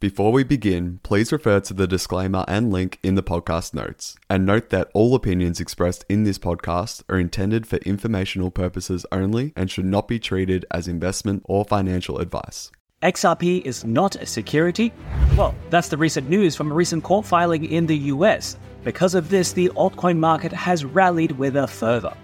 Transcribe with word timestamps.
Before 0.00 0.30
we 0.30 0.44
begin, 0.44 1.00
please 1.02 1.32
refer 1.32 1.58
to 1.58 1.74
the 1.74 1.88
disclaimer 1.88 2.44
and 2.46 2.70
link 2.70 3.00
in 3.02 3.16
the 3.16 3.22
podcast 3.22 3.74
notes. 3.74 4.16
And 4.30 4.46
note 4.46 4.68
that 4.70 4.92
all 4.94 5.16
opinions 5.16 5.58
expressed 5.58 6.04
in 6.08 6.22
this 6.22 6.38
podcast 6.38 7.02
are 7.08 7.18
intended 7.18 7.66
for 7.66 7.78
informational 7.78 8.52
purposes 8.52 9.04
only 9.10 9.52
and 9.56 9.68
should 9.68 9.86
not 9.86 10.06
be 10.06 10.20
treated 10.20 10.64
as 10.70 10.86
investment 10.86 11.42
or 11.46 11.64
financial 11.64 12.18
advice. 12.18 12.70
XRP 13.02 13.62
is 13.62 13.84
not 13.84 14.14
a 14.14 14.24
security? 14.24 14.92
Well, 15.36 15.52
that's 15.68 15.88
the 15.88 15.96
recent 15.96 16.28
news 16.28 16.54
from 16.54 16.70
a 16.70 16.74
recent 16.74 17.02
court 17.02 17.26
filing 17.26 17.64
in 17.64 17.86
the 17.86 17.98
US. 18.14 18.56
Because 18.84 19.16
of 19.16 19.30
this, 19.30 19.52
the 19.52 19.68
altcoin 19.70 20.18
market 20.18 20.52
has 20.52 20.84
rallied 20.84 21.32
with 21.32 21.56
a 21.56 21.66
further. 21.66 22.14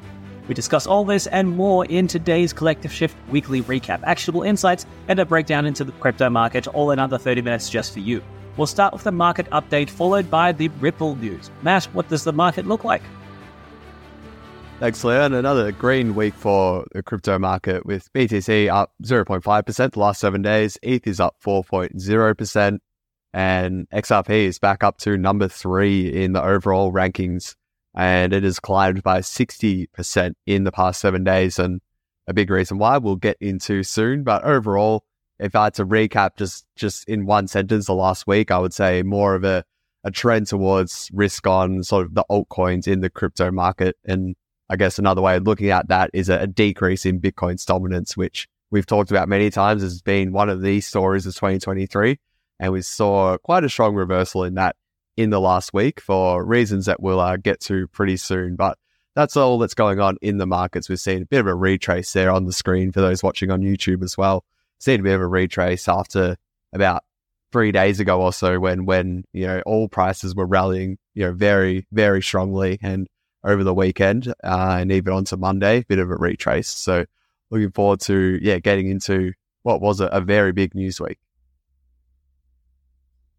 We 0.46 0.54
discuss 0.54 0.86
all 0.86 1.04
this 1.04 1.26
and 1.26 1.56
more 1.56 1.86
in 1.86 2.06
today's 2.06 2.52
Collective 2.52 2.92
Shift 2.92 3.16
weekly 3.30 3.62
recap, 3.62 4.02
actionable 4.04 4.42
insights, 4.42 4.84
and 5.08 5.18
a 5.18 5.24
breakdown 5.24 5.64
into 5.64 5.84
the 5.84 5.92
crypto 5.92 6.28
market, 6.28 6.66
all 6.68 6.90
in 6.90 6.98
under 6.98 7.16
30 7.16 7.42
minutes 7.42 7.70
just 7.70 7.92
for 7.92 8.00
you. 8.00 8.22
We'll 8.56 8.66
start 8.66 8.92
with 8.92 9.04
the 9.04 9.12
market 9.12 9.48
update, 9.50 9.88
followed 9.88 10.30
by 10.30 10.52
the 10.52 10.68
Ripple 10.80 11.16
news. 11.16 11.50
Matt, 11.62 11.84
what 11.86 12.08
does 12.08 12.24
the 12.24 12.32
market 12.32 12.66
look 12.66 12.84
like? 12.84 13.02
Thanks, 14.80 15.02
Leon. 15.02 15.32
Another 15.32 15.72
green 15.72 16.14
week 16.14 16.34
for 16.34 16.84
the 16.92 17.02
crypto 17.02 17.38
market 17.38 17.86
with 17.86 18.12
BTC 18.12 18.70
up 18.70 18.92
0.5% 19.02 19.92
the 19.92 19.98
last 19.98 20.20
seven 20.20 20.42
days. 20.42 20.76
ETH 20.82 21.06
is 21.06 21.20
up 21.20 21.36
4.0%. 21.44 22.78
And 23.32 23.88
XRP 23.90 24.30
is 24.30 24.58
back 24.58 24.84
up 24.84 24.98
to 24.98 25.16
number 25.16 25.48
three 25.48 26.06
in 26.06 26.34
the 26.34 26.42
overall 26.42 26.92
rankings 26.92 27.56
and 27.94 28.32
it 28.32 28.42
has 28.42 28.58
climbed 28.58 29.02
by 29.02 29.20
60% 29.20 30.34
in 30.46 30.64
the 30.64 30.72
past 30.72 31.00
seven 31.00 31.24
days. 31.24 31.58
And 31.58 31.80
a 32.26 32.34
big 32.34 32.50
reason 32.50 32.78
why 32.78 32.98
we'll 32.98 33.16
get 33.16 33.36
into 33.40 33.82
soon. 33.82 34.24
But 34.24 34.44
overall, 34.44 35.04
if 35.38 35.54
I 35.54 35.64
had 35.64 35.74
to 35.74 35.86
recap 35.86 36.36
just, 36.36 36.66
just 36.76 37.08
in 37.08 37.26
one 37.26 37.46
sentence 37.48 37.86
the 37.86 37.94
last 37.94 38.26
week, 38.26 38.50
I 38.50 38.58
would 38.58 38.72
say 38.72 39.02
more 39.02 39.34
of 39.34 39.44
a, 39.44 39.64
a 40.02 40.10
trend 40.10 40.46
towards 40.48 41.10
risk 41.12 41.46
on 41.46 41.82
sort 41.82 42.06
of 42.06 42.14
the 42.14 42.24
altcoins 42.30 42.88
in 42.88 43.00
the 43.00 43.10
crypto 43.10 43.50
market. 43.50 43.96
And 44.04 44.36
I 44.68 44.76
guess 44.76 44.98
another 44.98 45.22
way 45.22 45.36
of 45.36 45.44
looking 45.44 45.70
at 45.70 45.88
that 45.88 46.10
is 46.12 46.28
a, 46.28 46.40
a 46.40 46.46
decrease 46.46 47.06
in 47.06 47.20
Bitcoin's 47.20 47.64
dominance, 47.64 48.16
which 48.16 48.48
we've 48.70 48.86
talked 48.86 49.10
about 49.10 49.28
many 49.28 49.50
times 49.50 49.82
has 49.82 50.02
been 50.02 50.32
one 50.32 50.48
of 50.48 50.62
the 50.62 50.80
stories 50.80 51.26
of 51.26 51.34
2023. 51.34 52.18
And 52.60 52.72
we 52.72 52.82
saw 52.82 53.36
quite 53.38 53.64
a 53.64 53.68
strong 53.68 53.94
reversal 53.94 54.44
in 54.44 54.54
that 54.54 54.76
in 55.16 55.30
the 55.30 55.40
last 55.40 55.72
week 55.72 56.00
for 56.00 56.44
reasons 56.44 56.86
that 56.86 57.00
we'll 57.02 57.20
uh, 57.20 57.36
get 57.36 57.60
to 57.60 57.86
pretty 57.88 58.16
soon. 58.16 58.56
But 58.56 58.78
that's 59.14 59.36
all 59.36 59.58
that's 59.58 59.74
going 59.74 60.00
on 60.00 60.16
in 60.22 60.38
the 60.38 60.46
markets. 60.46 60.88
We've 60.88 60.98
seen 60.98 61.22
a 61.22 61.26
bit 61.26 61.40
of 61.40 61.46
a 61.46 61.54
retrace 61.54 62.12
there 62.12 62.30
on 62.30 62.46
the 62.46 62.52
screen 62.52 62.92
for 62.92 63.00
those 63.00 63.22
watching 63.22 63.50
on 63.50 63.62
YouTube 63.62 64.02
as 64.02 64.18
well. 64.18 64.44
Seen 64.80 65.00
a 65.00 65.02
bit 65.02 65.14
of 65.14 65.20
a 65.20 65.26
retrace 65.26 65.88
after 65.88 66.36
about 66.72 67.04
three 67.52 67.70
days 67.70 68.00
ago 68.00 68.20
or 68.20 68.32
so 68.32 68.58
when 68.58 68.84
when 68.84 69.22
you 69.32 69.46
know 69.46 69.62
all 69.64 69.88
prices 69.88 70.34
were 70.34 70.44
rallying 70.44 70.98
you 71.14 71.24
know 71.24 71.32
very 71.32 71.86
very 71.92 72.20
strongly 72.20 72.80
and 72.82 73.06
over 73.44 73.62
the 73.62 73.74
weekend 73.74 74.28
uh, 74.42 74.78
and 74.80 74.90
even 74.90 75.12
onto 75.12 75.36
Monday, 75.36 75.80
a 75.80 75.84
bit 75.84 75.98
of 75.98 76.10
a 76.10 76.16
retrace. 76.16 76.68
So 76.68 77.04
looking 77.50 77.70
forward 77.70 78.00
to 78.00 78.38
yeah 78.42 78.58
getting 78.58 78.88
into 78.88 79.32
what 79.62 79.80
was 79.80 80.00
a, 80.00 80.06
a 80.06 80.20
very 80.20 80.52
big 80.52 80.74
news 80.74 81.00
week. 81.00 81.18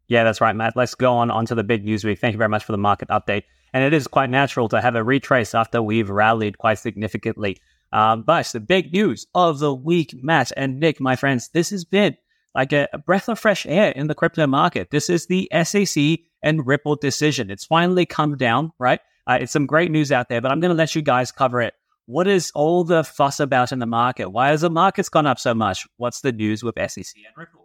Yeah, 0.08 0.24
that's 0.24 0.42
right, 0.42 0.56
Matt. 0.56 0.76
Let's 0.76 0.96
go 0.96 1.14
on 1.14 1.32
onto 1.32 1.56
the 1.56 1.64
big 1.64 1.84
news 1.84 2.04
week. 2.04 2.20
Thank 2.20 2.34
you 2.34 2.38
very 2.38 2.50
much 2.50 2.64
for 2.64 2.72
the 2.72 2.78
market 2.78 3.10
update. 3.10 3.44
And 3.74 3.84
it 3.84 3.94
is 3.94 4.08
quite 4.08 4.30
natural 4.30 4.70
to 4.70 4.82
have 4.82 4.96
a 4.96 5.04
retrace 5.04 5.56
after 5.56 5.82
we've 5.82 6.10
rallied 6.10 6.58
quite 6.58 6.80
significantly. 6.80 7.58
Um, 7.92 8.24
but 8.24 8.46
the 8.48 8.60
big 8.60 8.94
news 8.94 9.26
of 9.36 9.60
the 9.60 9.74
week, 9.74 10.16
Matt 10.22 10.52
and 10.56 10.80
Nick, 10.80 11.00
my 11.00 11.16
friends, 11.16 11.50
this 11.50 11.70
has 11.72 11.86
been 11.86 12.16
like 12.54 12.72
a, 12.72 12.88
breath 13.06 13.30
of 13.30 13.40
fresh 13.40 13.66
air 13.66 13.92
in 13.92 14.08
the 14.08 14.16
crypto 14.16 14.48
market. 14.48 14.92
This 14.92 15.10
is 15.10 15.28
the 15.28 15.50
SEC 15.64 16.20
and 16.42 16.66
Ripple 16.66 16.96
decision. 16.96 17.52
It's 17.52 17.66
finally 17.66 18.06
come 18.06 18.38
down, 18.38 18.72
right? 18.80 19.00
Uh, 19.28 19.40
it's 19.42 19.52
some 19.52 19.66
great 19.66 19.92
news 19.92 20.12
out 20.12 20.30
there, 20.30 20.40
but 20.40 20.52
I'm 20.52 20.60
going 20.60 20.70
to 20.70 20.78
let 20.78 20.96
you 20.96 21.02
guys 21.02 21.32
cover 21.32 21.62
it. 21.62 21.74
What 22.06 22.28
is 22.28 22.52
all 22.54 22.84
the 22.84 23.04
fuss 23.04 23.40
about 23.40 23.72
in 23.72 23.80
the 23.80 23.88
market? 23.88 24.30
Why 24.30 24.50
has 24.50 24.62
the 24.62 24.70
markets 24.70 25.10
gone 25.10 25.26
up 25.26 25.40
so 25.40 25.54
much? 25.54 25.88
What's 25.98 26.22
the 26.22 26.32
news 26.32 26.64
with 26.64 26.76
SEC 26.76 27.16
and 27.16 27.36
Ripple? 27.36 27.65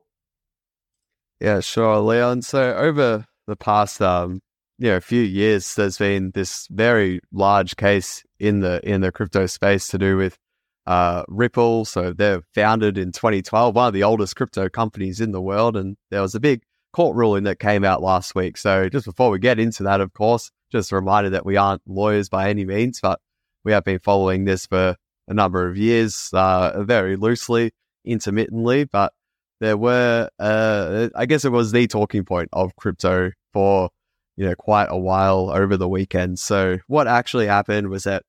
Yeah, 1.40 1.60
sure, 1.60 1.98
Leon. 2.00 2.42
So 2.42 2.74
over 2.74 3.26
the 3.46 3.56
past 3.56 4.02
um, 4.02 4.40
you 4.78 4.88
know, 4.88 5.00
few 5.00 5.22
years, 5.22 5.74
there's 5.74 5.98
been 5.98 6.30
this 6.32 6.66
very 6.70 7.20
large 7.32 7.76
case 7.76 8.24
in 8.38 8.60
the 8.60 8.80
in 8.82 9.02
the 9.02 9.12
crypto 9.12 9.46
space 9.46 9.88
to 9.88 9.98
do 9.98 10.16
with 10.16 10.38
uh, 10.86 11.22
Ripple. 11.28 11.84
So 11.84 12.12
they're 12.14 12.42
founded 12.54 12.96
in 12.98 13.12
2012, 13.12 13.74
one 13.74 13.88
of 13.88 13.94
the 13.94 14.02
oldest 14.02 14.36
crypto 14.36 14.68
companies 14.68 15.20
in 15.20 15.32
the 15.32 15.40
world, 15.40 15.76
and 15.76 15.96
there 16.10 16.22
was 16.22 16.34
a 16.34 16.40
big 16.40 16.62
court 16.94 17.14
ruling 17.16 17.44
that 17.44 17.58
came 17.58 17.84
out 17.84 18.02
last 18.02 18.34
week. 18.34 18.56
So 18.56 18.88
just 18.88 19.04
before 19.06 19.30
we 19.30 19.38
get 19.38 19.58
into 19.58 19.82
that, 19.84 20.00
of 20.00 20.12
course, 20.14 20.50
just 20.72 20.92
a 20.92 20.96
reminder 20.96 21.30
that 21.30 21.46
we 21.46 21.56
aren't 21.56 21.82
lawyers 21.86 22.28
by 22.30 22.48
any 22.48 22.64
means, 22.64 23.00
but 23.00 23.20
we 23.64 23.72
have 23.72 23.84
been 23.84 23.98
following 23.98 24.46
this 24.46 24.66
for 24.66 24.96
a 25.28 25.34
number 25.34 25.68
of 25.68 25.76
years, 25.76 26.30
uh, 26.32 26.82
very 26.82 27.16
loosely, 27.16 27.70
intermittently, 28.04 28.84
but 28.84 29.12
there 29.60 29.76
were, 29.76 30.28
uh, 30.38 31.08
I 31.14 31.26
guess 31.26 31.44
it 31.44 31.52
was 31.52 31.70
the 31.70 31.86
talking 31.86 32.24
point 32.24 32.48
of 32.52 32.74
crypto 32.76 33.32
for, 33.52 33.90
you 34.36 34.46
know, 34.46 34.54
quite 34.54 34.86
a 34.88 34.98
while 34.98 35.50
over 35.50 35.76
the 35.76 35.88
weekend. 35.88 36.38
So 36.38 36.78
what 36.86 37.06
actually 37.06 37.46
happened 37.46 37.88
was 37.88 38.04
that 38.04 38.24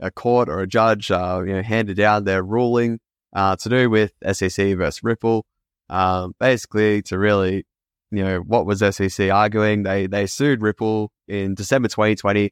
a 0.00 0.10
court 0.10 0.48
or 0.48 0.60
a 0.60 0.66
judge, 0.66 1.10
uh, 1.10 1.42
you 1.46 1.54
know, 1.54 1.62
handed 1.62 1.96
down 1.96 2.24
their 2.24 2.42
ruling 2.42 2.98
uh, 3.32 3.56
to 3.56 3.68
do 3.68 3.88
with 3.88 4.12
SEC 4.32 4.76
versus 4.76 5.02
Ripple, 5.04 5.46
um, 5.88 6.34
basically 6.40 7.00
to 7.02 7.18
really, 7.18 7.64
you 8.10 8.24
know, 8.24 8.38
what 8.40 8.66
was 8.66 8.80
SEC 8.80 9.30
arguing? 9.30 9.84
They 9.84 10.08
they 10.08 10.26
sued 10.26 10.60
Ripple 10.60 11.12
in 11.28 11.54
December 11.54 11.88
2020, 11.88 12.50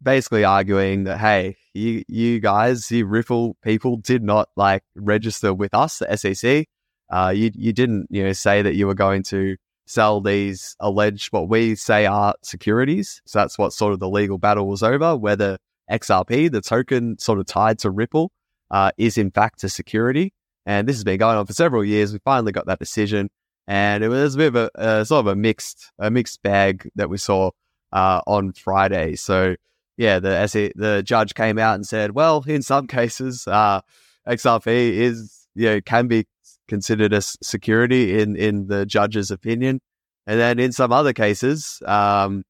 basically 0.00 0.44
arguing 0.44 1.04
that 1.04 1.18
hey, 1.18 1.56
you 1.74 2.04
you 2.06 2.38
guys, 2.38 2.90
you 2.92 3.06
Ripple 3.06 3.56
people, 3.62 3.96
did 3.96 4.22
not 4.22 4.48
like 4.56 4.84
register 4.94 5.52
with 5.52 5.74
us, 5.74 5.98
the 5.98 6.16
SEC 6.16 6.66
uh, 7.10 7.32
you 7.34 7.50
you 7.54 7.72
didn't 7.72 8.06
you 8.10 8.24
know 8.24 8.32
say 8.32 8.62
that 8.62 8.74
you 8.74 8.86
were 8.86 8.94
going 8.94 9.22
to 9.24 9.56
sell 9.86 10.20
these 10.20 10.76
alleged 10.80 11.32
what 11.32 11.48
we 11.48 11.74
say 11.74 12.06
are 12.06 12.34
securities. 12.42 13.22
So 13.24 13.38
that's 13.38 13.58
what 13.58 13.72
sort 13.72 13.92
of 13.92 14.00
the 14.00 14.08
legal 14.08 14.38
battle 14.38 14.66
was 14.66 14.82
over. 14.82 15.16
Whether 15.16 15.58
XRP, 15.90 16.50
the 16.50 16.60
token 16.60 17.18
sort 17.18 17.38
of 17.38 17.46
tied 17.46 17.78
to 17.80 17.90
Ripple, 17.90 18.32
uh, 18.70 18.90
is 18.98 19.16
in 19.16 19.30
fact 19.30 19.62
a 19.64 19.68
security. 19.68 20.32
And 20.66 20.88
this 20.88 20.96
has 20.96 21.04
been 21.04 21.18
going 21.18 21.36
on 21.36 21.46
for 21.46 21.52
several 21.52 21.84
years. 21.84 22.12
We 22.12 22.18
finally 22.24 22.50
got 22.50 22.66
that 22.66 22.80
decision, 22.80 23.30
and 23.68 24.02
it 24.02 24.08
was 24.08 24.34
a 24.34 24.38
bit 24.38 24.56
of 24.56 24.70
a 24.74 25.04
sort 25.04 25.20
of 25.20 25.26
a 25.28 25.36
mixed 25.36 25.92
a 25.98 26.10
mixed 26.10 26.42
bag 26.42 26.90
that 26.96 27.08
we 27.08 27.18
saw 27.18 27.50
uh, 27.92 28.20
on 28.26 28.52
Friday. 28.52 29.14
So 29.14 29.54
yeah, 29.96 30.18
the 30.18 30.36
SE, 30.40 30.72
the 30.74 31.02
judge 31.02 31.34
came 31.34 31.58
out 31.58 31.76
and 31.76 31.86
said, 31.86 32.12
well, 32.12 32.44
in 32.46 32.62
some 32.62 32.86
cases, 32.86 33.46
uh, 33.46 33.80
XRP 34.26 34.66
is 34.66 35.46
you 35.54 35.66
know 35.66 35.80
can 35.80 36.08
be 36.08 36.26
considered 36.68 37.12
a 37.12 37.20
security 37.20 38.20
in 38.20 38.36
in 38.36 38.66
the 38.66 38.86
judge's 38.86 39.30
opinion, 39.30 39.80
and 40.26 40.40
then 40.40 40.58
in 40.58 40.72
some 40.72 40.92
other 40.92 41.12
cases, 41.12 41.82
um, 41.86 42.42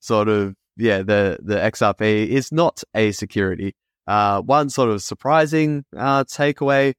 sort 0.00 0.28
of 0.28 0.54
yeah, 0.76 0.98
the 0.98 1.38
the 1.42 1.56
XRP 1.56 2.26
is 2.28 2.52
not 2.52 2.82
a 2.94 3.12
security. 3.12 3.74
Uh, 4.06 4.40
one 4.42 4.68
sort 4.70 4.90
of 4.90 5.02
surprising 5.02 5.84
uh, 5.96 6.24
takeaway 6.24 6.94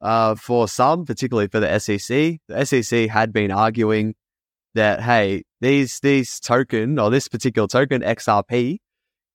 uh, 0.00 0.34
for 0.34 0.68
some, 0.68 1.04
particularly 1.04 1.48
for 1.48 1.60
the 1.60 1.78
SEC, 1.78 2.38
the 2.48 2.64
SEC 2.64 3.08
had 3.08 3.32
been 3.32 3.50
arguing 3.50 4.14
that 4.74 5.02
hey, 5.02 5.42
these 5.60 6.00
these 6.00 6.38
token 6.40 6.98
or 6.98 7.10
this 7.10 7.28
particular 7.28 7.68
token 7.68 8.02
XRP 8.02 8.78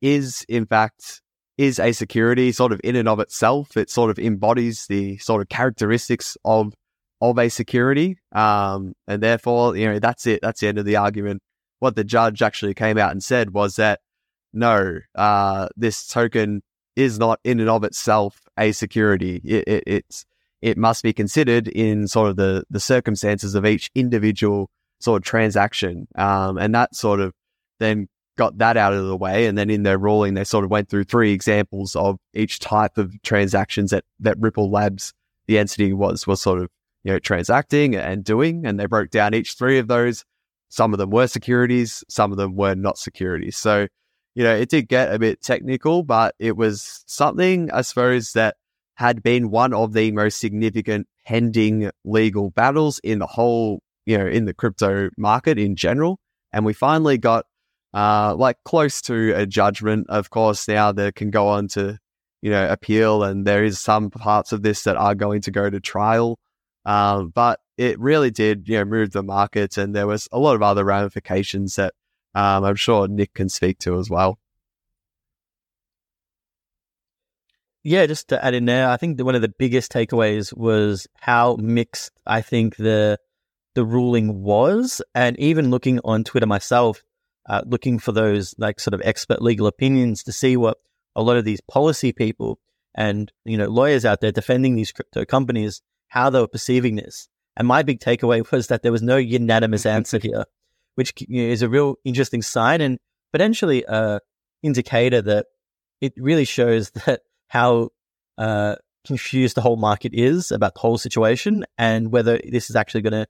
is 0.02 0.46
in 0.48 0.66
fact 0.66 1.22
is 1.58 1.80
a 1.80 1.92
security 1.92 2.52
sort 2.52 2.72
of 2.72 2.82
in 2.84 2.96
and 2.96 3.08
of 3.08 3.20
itself. 3.20 3.76
It 3.78 3.90
sort 3.90 4.10
of 4.10 4.18
embodies 4.18 4.88
the 4.88 5.18
sort 5.18 5.42
of 5.42 5.50
characteristics 5.50 6.38
of 6.46 6.74
of 7.22 7.38
a 7.38 7.50
security. 7.50 8.18
Um, 8.32 8.94
and 9.08 9.22
therefore, 9.22 9.78
you 9.78 9.88
know, 9.88 10.00
that's 10.00 10.26
it. 10.28 10.40
That's 10.42 10.60
the 10.60 10.68
end 10.68 10.80
of 10.80 10.86
the 10.86 10.96
argument. 10.96 11.42
What 11.80 11.96
the 11.96 12.04
judge 12.04 12.42
actually 12.42 12.74
came 12.74 12.98
out 12.98 13.12
and 13.12 13.24
said 13.24 13.52
was 13.52 13.76
that 13.78 14.00
no, 14.54 15.00
uh, 15.16 15.70
this 15.78 16.08
token 16.08 16.62
is 16.96 17.18
not 17.18 17.40
in 17.44 17.60
and 17.60 17.70
of 17.70 17.84
itself 17.84 18.42
a 18.58 18.72
security. 18.74 19.42
It, 19.44 19.68
it, 19.68 19.84
it's 19.88 20.26
it 20.62 20.78
must 20.78 21.04
be 21.04 21.14
considered 21.14 21.68
in 21.70 22.08
sort 22.08 22.30
of 22.30 22.36
the 22.36 22.64
the 22.70 22.80
circumstances 22.80 23.56
of 23.56 23.66
each 23.66 23.90
individual 23.96 24.70
sort 25.00 25.22
of 25.22 25.26
transaction. 25.26 26.08
Um, 26.16 26.58
and 26.58 26.76
that 26.76 26.96
sort 26.96 27.20
of 27.20 27.34
then 27.80 28.08
got 28.38 28.58
that 28.60 28.78
out 28.78 28.94
of 28.94 29.06
the 29.06 29.18
way. 29.18 29.48
And 29.48 29.58
then 29.58 29.70
in 29.70 29.84
their 29.84 29.98
ruling, 29.98 30.34
they 30.34 30.44
sort 30.44 30.66
of 30.66 30.72
went 30.72 30.90
through 30.90 31.06
three 31.06 31.32
examples 31.32 31.96
of 31.96 32.18
each 32.34 32.60
type 32.60 32.98
of 32.98 33.20
transactions 33.24 33.92
that 33.92 34.04
that 34.20 34.38
Ripple 34.40 34.70
Labs, 34.70 35.14
the 35.48 35.58
entity 35.58 35.94
was 35.94 36.28
was 36.28 36.42
sort 36.42 36.60
of 36.60 36.70
you 37.04 37.14
know, 37.14 37.20
transacting 37.20 37.96
and 37.96 38.24
doing. 38.24 38.66
And 38.66 38.80
they 38.80 38.86
broke 38.86 39.10
down 39.10 39.34
each 39.34 39.54
three 39.54 39.80
of 39.80 39.88
those. 39.88 40.26
Some 40.70 40.94
of 40.94 41.00
them 41.00 41.10
were 41.10 41.28
securities, 41.28 42.04
some 42.08 42.32
of 42.32 42.38
them 42.38 42.56
were 42.56 42.76
not 42.76 42.98
securities. 42.98 43.58
So, 43.58 43.88
you 44.36 44.44
know, 44.44 44.56
it 44.56 44.70
did 44.70 44.88
get 44.88 45.14
a 45.14 45.20
bit 45.20 45.42
technical, 45.42 46.04
but 46.04 46.34
it 46.40 46.56
was 46.56 47.04
something, 47.08 47.70
I 47.72 47.82
suppose, 47.82 48.34
that 48.34 48.56
had 48.96 49.22
been 49.22 49.50
one 49.50 49.74
of 49.74 49.94
the 49.94 50.12
most 50.12 50.40
significant 50.40 51.08
pending 51.26 51.92
legal 52.06 52.52
battles 52.52 53.00
in 53.04 53.20
the 53.20 53.28
whole 53.28 53.82
you 54.06 54.18
know, 54.18 54.28
in 54.28 54.46
the 54.46 54.54
crypto 54.54 55.10
market 55.18 55.58
in 55.58 55.76
general. 55.76 56.20
And 56.52 56.66
we 56.66 56.74
finally 56.74 57.18
got 57.18 57.46
uh, 57.94 58.36
like 58.36 58.58
close 58.66 59.02
to 59.04 59.34
a 59.36 59.46
judgment. 59.46 60.08
Of 60.10 60.30
course, 60.30 60.68
now 60.68 60.92
that 60.92 61.16
can 61.16 61.30
go 61.30 61.48
on 61.48 61.68
to, 61.70 61.98
you 62.42 62.52
know, 62.52 62.68
appeal, 62.70 63.24
and 63.24 63.46
there 63.46 63.64
is 63.64 63.80
some 63.80 64.10
parts 64.10 64.52
of 64.52 64.64
this 64.64 64.84
that 64.84 64.98
are 64.98 65.16
going 65.16 65.42
to 65.42 65.52
go 65.52 65.70
to 65.70 65.80
trial. 65.80 66.38
Um, 66.86 67.30
but 67.30 67.60
it 67.78 68.00
really 68.00 68.32
did, 68.32 68.68
you 68.68 68.78
know, 68.78 68.86
move 68.86 69.12
the 69.12 69.24
markets, 69.24 69.78
and 69.78 69.96
there 69.96 70.08
was 70.08 70.28
a 70.32 70.40
lot 70.40 70.56
of 70.56 70.62
other 70.64 70.84
ramifications 70.84 71.76
that 71.76 71.94
um, 72.34 72.64
I'm 72.64 72.76
sure 72.76 73.08
Nick 73.08 73.34
can 73.34 73.50
speak 73.50 73.80
to 73.80 73.98
as 74.00 74.10
well. 74.10 74.40
Yeah, 77.84 78.06
just 78.06 78.28
to 78.30 78.44
add 78.44 78.54
in 78.54 78.66
there, 78.66 78.90
I 78.90 78.98
think 78.98 79.20
one 79.22 79.34
of 79.34 79.42
the 79.42 79.50
biggest 79.50 79.92
takeaways 79.92 80.56
was 80.56 81.08
how 81.20 81.56
mixed 81.60 82.12
I 82.28 82.42
think 82.42 82.76
the 82.76 83.20
the 83.74 83.86
ruling 83.86 84.44
was, 84.44 85.02
and 85.16 85.40
even 85.40 85.72
looking 85.72 86.00
on 86.04 86.24
Twitter 86.24 86.46
myself, 86.46 87.04
uh, 87.50 87.62
looking 87.66 88.00
for 88.00 88.12
those 88.12 88.54
like 88.58 88.80
sort 88.80 88.94
of 88.94 89.02
expert 89.04 89.42
legal 89.42 89.66
opinions 89.66 90.24
to 90.24 90.32
see 90.32 90.58
what 90.58 90.78
a 91.16 91.24
lot 91.24 91.38
of 91.38 91.46
these 91.46 91.62
policy 91.62 92.12
people 92.12 92.60
and 92.96 93.32
you 93.46 93.58
know 93.58 93.68
lawyers 93.68 94.06
out 94.06 94.22
there 94.22 94.32
defending 94.32 94.76
these 94.76 94.92
crypto 94.92 95.26
companies 95.26 95.82
how 96.12 96.30
they 96.30 96.40
were 96.40 96.48
perceiving 96.48 96.96
this. 96.96 97.30
And 97.56 97.68
my 97.68 97.84
big 97.84 98.00
takeaway 98.00 98.50
was 98.52 98.68
that 98.68 98.84
there 98.84 98.92
was 98.92 99.02
no 99.02 99.18
unanimous 99.18 99.86
answer 99.86 100.20
here, 100.22 100.46
which 100.96 101.14
you 101.28 101.44
know, 101.44 101.52
is 101.52 101.62
a 101.62 101.70
real 101.70 101.96
interesting 102.06 102.42
sign 102.42 102.82
and 102.82 103.00
potentially 103.32 103.84
a 103.88 104.20
indicator 104.62 105.22
that 105.22 105.48
it 106.02 106.14
really 106.18 106.46
shows 106.46 106.92
that 107.06 107.22
how 107.48 107.90
uh, 108.38 108.76
confused 109.06 109.56
the 109.56 109.62
whole 109.62 109.78
market 109.78 110.14
is 110.14 110.52
about 110.52 110.76
the 110.76 110.82
whole 110.82 110.98
situation 110.98 111.66
and 111.78 112.12
whether 112.12 112.40
this 112.50 112.70
is 112.70 112.76
actually 112.76 113.02
going 113.02 113.14
to 113.14 113.28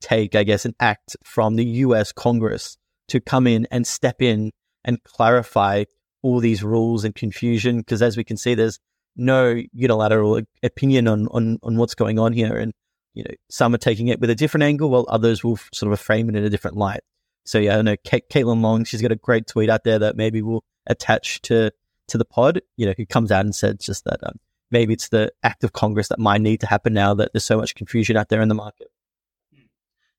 take, 0.00 0.34
I 0.34 0.44
guess, 0.44 0.64
an 0.64 0.74
act 0.78 1.16
from 1.24 1.56
the 1.56 1.64
US 1.64 2.12
Congress 2.12 2.76
to 3.08 3.20
come 3.20 3.46
in 3.46 3.66
and 3.70 3.86
step 3.86 4.20
in 4.20 4.52
and 4.84 5.02
clarify 5.02 5.84
all 6.22 6.40
these 6.40 6.62
rules 6.62 7.04
and 7.04 7.14
confusion. 7.14 7.78
Because 7.78 8.02
as 8.02 8.16
we 8.16 8.24
can 8.24 8.36
see, 8.36 8.54
there's 8.54 8.78
no 9.18 9.60
unilateral 9.72 10.40
opinion 10.62 11.08
on, 11.08 11.28
on, 11.28 11.58
on 11.62 11.76
what's 11.76 11.94
going 11.94 12.18
on 12.18 12.32
here. 12.32 12.56
And, 12.56 12.72
you 13.14 13.24
know, 13.24 13.34
some 13.50 13.74
are 13.74 13.78
taking 13.78 14.08
it 14.08 14.20
with 14.20 14.30
a 14.30 14.34
different 14.34 14.64
angle 14.64 14.90
while 14.90 15.04
others 15.08 15.44
will 15.44 15.58
sort 15.74 15.92
of 15.92 16.00
frame 16.00 16.28
it 16.28 16.36
in 16.36 16.44
a 16.44 16.50
different 16.50 16.76
light. 16.76 17.00
So 17.44 17.58
yeah, 17.58 17.72
I 17.72 17.76
don't 17.76 17.86
know 17.86 17.96
Caitlin 17.96 18.60
Long, 18.60 18.84
she's 18.84 19.02
got 19.02 19.12
a 19.12 19.16
great 19.16 19.46
tweet 19.46 19.70
out 19.70 19.84
there 19.84 19.98
that 19.98 20.16
maybe 20.16 20.42
we'll 20.42 20.64
attach 20.86 21.42
to, 21.42 21.72
to 22.08 22.18
the 22.18 22.24
pod, 22.24 22.60
you 22.76 22.86
know, 22.86 22.94
who 22.96 23.06
comes 23.06 23.32
out 23.32 23.44
and 23.44 23.54
said 23.54 23.80
just 23.80 24.04
that 24.04 24.18
um, 24.22 24.38
maybe 24.70 24.92
it's 24.92 25.08
the 25.08 25.32
act 25.42 25.64
of 25.64 25.72
Congress 25.72 26.08
that 26.08 26.18
might 26.18 26.40
need 26.40 26.60
to 26.60 26.66
happen 26.66 26.92
now 26.92 27.14
that 27.14 27.32
there's 27.32 27.44
so 27.44 27.56
much 27.56 27.74
confusion 27.74 28.16
out 28.16 28.28
there 28.28 28.42
in 28.42 28.48
the 28.48 28.54
market. 28.54 28.88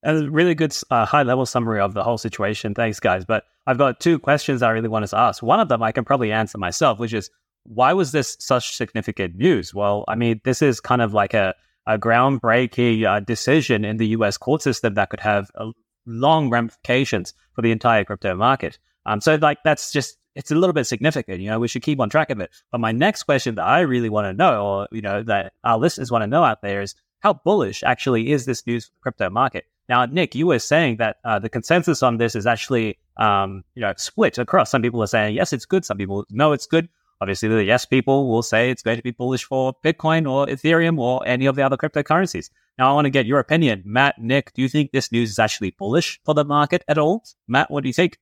A 0.04 0.30
really 0.30 0.56
good 0.56 0.76
uh, 0.90 1.06
high 1.06 1.24
level 1.24 1.46
summary 1.46 1.82
of 1.82 1.94
the 1.94 2.04
whole 2.04 2.18
situation. 2.18 2.74
Thanks, 2.74 3.00
guys. 3.00 3.26
But 3.26 3.44
I've 3.68 3.78
got 3.78 4.00
two 4.00 4.18
questions 4.18 4.62
I 4.62 4.72
really 4.72 4.88
wanted 4.88 5.08
to 5.08 5.18
ask. 5.18 5.44
One 5.44 5.60
of 5.60 5.68
them 5.68 5.84
I 5.84 5.92
can 5.92 6.06
probably 6.06 6.32
answer 6.32 6.58
myself, 6.58 7.00
which 7.00 7.14
is 7.14 7.30
why 7.64 7.94
was 7.94 8.12
this 8.12 8.38
such 8.40 8.76
significant 8.76 9.36
news? 9.36 9.74
Well, 9.74 10.06
I 10.08 10.16
mean, 10.16 10.42
this 10.44 10.62
is 10.62 10.80
kind 10.80 11.02
of 11.02 11.14
like 11.14 11.34
a, 11.34 11.56
a 11.86 11.98
groundbreaking 11.98 13.06
uh, 13.06 13.20
decision 13.20 13.86
in 13.86 13.98
the 13.98 14.08
US 14.08 14.38
court 14.38 14.62
system 14.62 14.94
that 14.96 15.10
could 15.10 15.20
have 15.20 15.52
uh, 15.56 15.72
long 16.06 16.50
ramifications 16.50 17.34
for 17.54 17.62
the 17.62 17.72
entire 17.72 18.04
crypto 18.04 18.36
market. 18.36 18.80
Um, 19.06 19.22
so, 19.22 19.36
like, 19.36 19.60
that's 19.64 19.92
just 19.92 20.18
it's 20.36 20.52
a 20.52 20.56
little 20.56 20.74
bit 20.74 20.86
significant. 20.86 21.42
You 21.42 21.50
know, 21.50 21.60
we 21.60 21.68
should 21.68 21.82
keep 21.82 22.00
on 22.00 22.10
track 22.10 22.30
of 22.30 22.40
it. 22.40 22.52
But 22.72 22.80
my 22.80 22.92
next 22.92 23.24
question 23.24 23.56
that 23.56 23.66
I 23.66 23.82
really 23.82 24.10
want 24.10 24.26
to 24.26 24.34
know, 24.34 24.66
or 24.66 24.88
you 24.92 25.02
know, 25.02 25.24
that 25.24 25.54
our 25.64 25.78
listeners 25.78 26.12
want 26.12 26.24
to 26.24 26.28
know 26.28 26.44
out 26.44 26.62
there, 26.62 26.82
is 26.82 26.96
how 27.20 27.34
bullish 27.34 27.84
actually 27.84 28.32
is 28.32 28.46
this 28.46 28.66
news 28.66 28.86
for 28.86 28.92
the 28.92 29.02
crypto 29.02 29.30
market? 29.30 29.66
Now, 29.90 30.06
Nick, 30.06 30.36
you 30.36 30.48
were 30.48 30.60
saying 30.60 30.98
that 30.98 31.18
uh, 31.26 31.40
the 31.40 31.50
consensus 31.50 32.04
on 32.04 32.18
this 32.18 32.36
is 32.36 32.46
actually, 32.46 33.00
um, 33.18 33.64
you 33.74 33.82
know, 33.82 33.94
split 33.98 34.38
across. 34.38 34.70
Some 34.70 34.84
people 34.84 35.02
are 35.02 35.08
saying 35.08 35.36
yes, 35.36 35.52
it's 35.52 35.66
good. 35.66 35.84
Some 35.84 35.98
people 35.98 36.26
no, 36.30 36.52
it's 36.54 36.68
good. 36.68 36.88
Obviously, 37.22 37.50
the 37.50 37.64
yes 37.64 37.86
people 37.86 38.30
will 38.30 38.44
say 38.44 38.72
it's 38.72 38.82
going 38.82 38.98
to 38.98 39.04
be 39.04 39.12
bullish 39.12 39.44
for 39.44 39.74
Bitcoin 39.84 40.30
or 40.30 40.48
Ethereum 40.48 40.98
or 40.98 41.22
any 41.28 41.48
of 41.48 41.56
the 41.56 41.62
other 41.62 41.76
cryptocurrencies. 41.76 42.50
Now, 42.78 42.92
I 42.92 42.94
want 42.94 43.06
to 43.06 43.10
get 43.10 43.26
your 43.26 43.40
opinion, 43.40 43.84
Matt, 43.86 44.20
Nick. 44.20 44.54
Do 44.54 44.62
you 44.62 44.70
think 44.70 44.92
this 44.92 45.12
news 45.12 45.32
is 45.32 45.40
actually 45.40 45.72
bullish 45.72 46.22
for 46.24 46.34
the 46.34 46.46
market 46.46 46.84
at 46.88 46.98
all? 46.98 47.24
Matt, 47.46 47.70
what 47.70 47.84
do 47.84 47.90
you 47.90 47.94
think? 47.94 48.18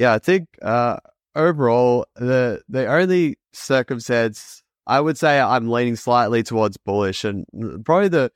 Yeah, 0.00 0.14
I 0.14 0.18
think 0.18 0.48
uh, 0.60 0.96
overall 1.36 2.06
the 2.16 2.62
the 2.68 2.86
only 2.86 3.38
circumstance 3.52 4.62
I 4.86 5.00
would 5.00 5.18
say 5.18 5.40
I'm 5.40 5.70
leaning 5.70 5.96
slightly 5.96 6.42
towards 6.42 6.76
bullish, 6.78 7.24
and 7.24 7.44
probably 7.84 8.08
the 8.08 8.32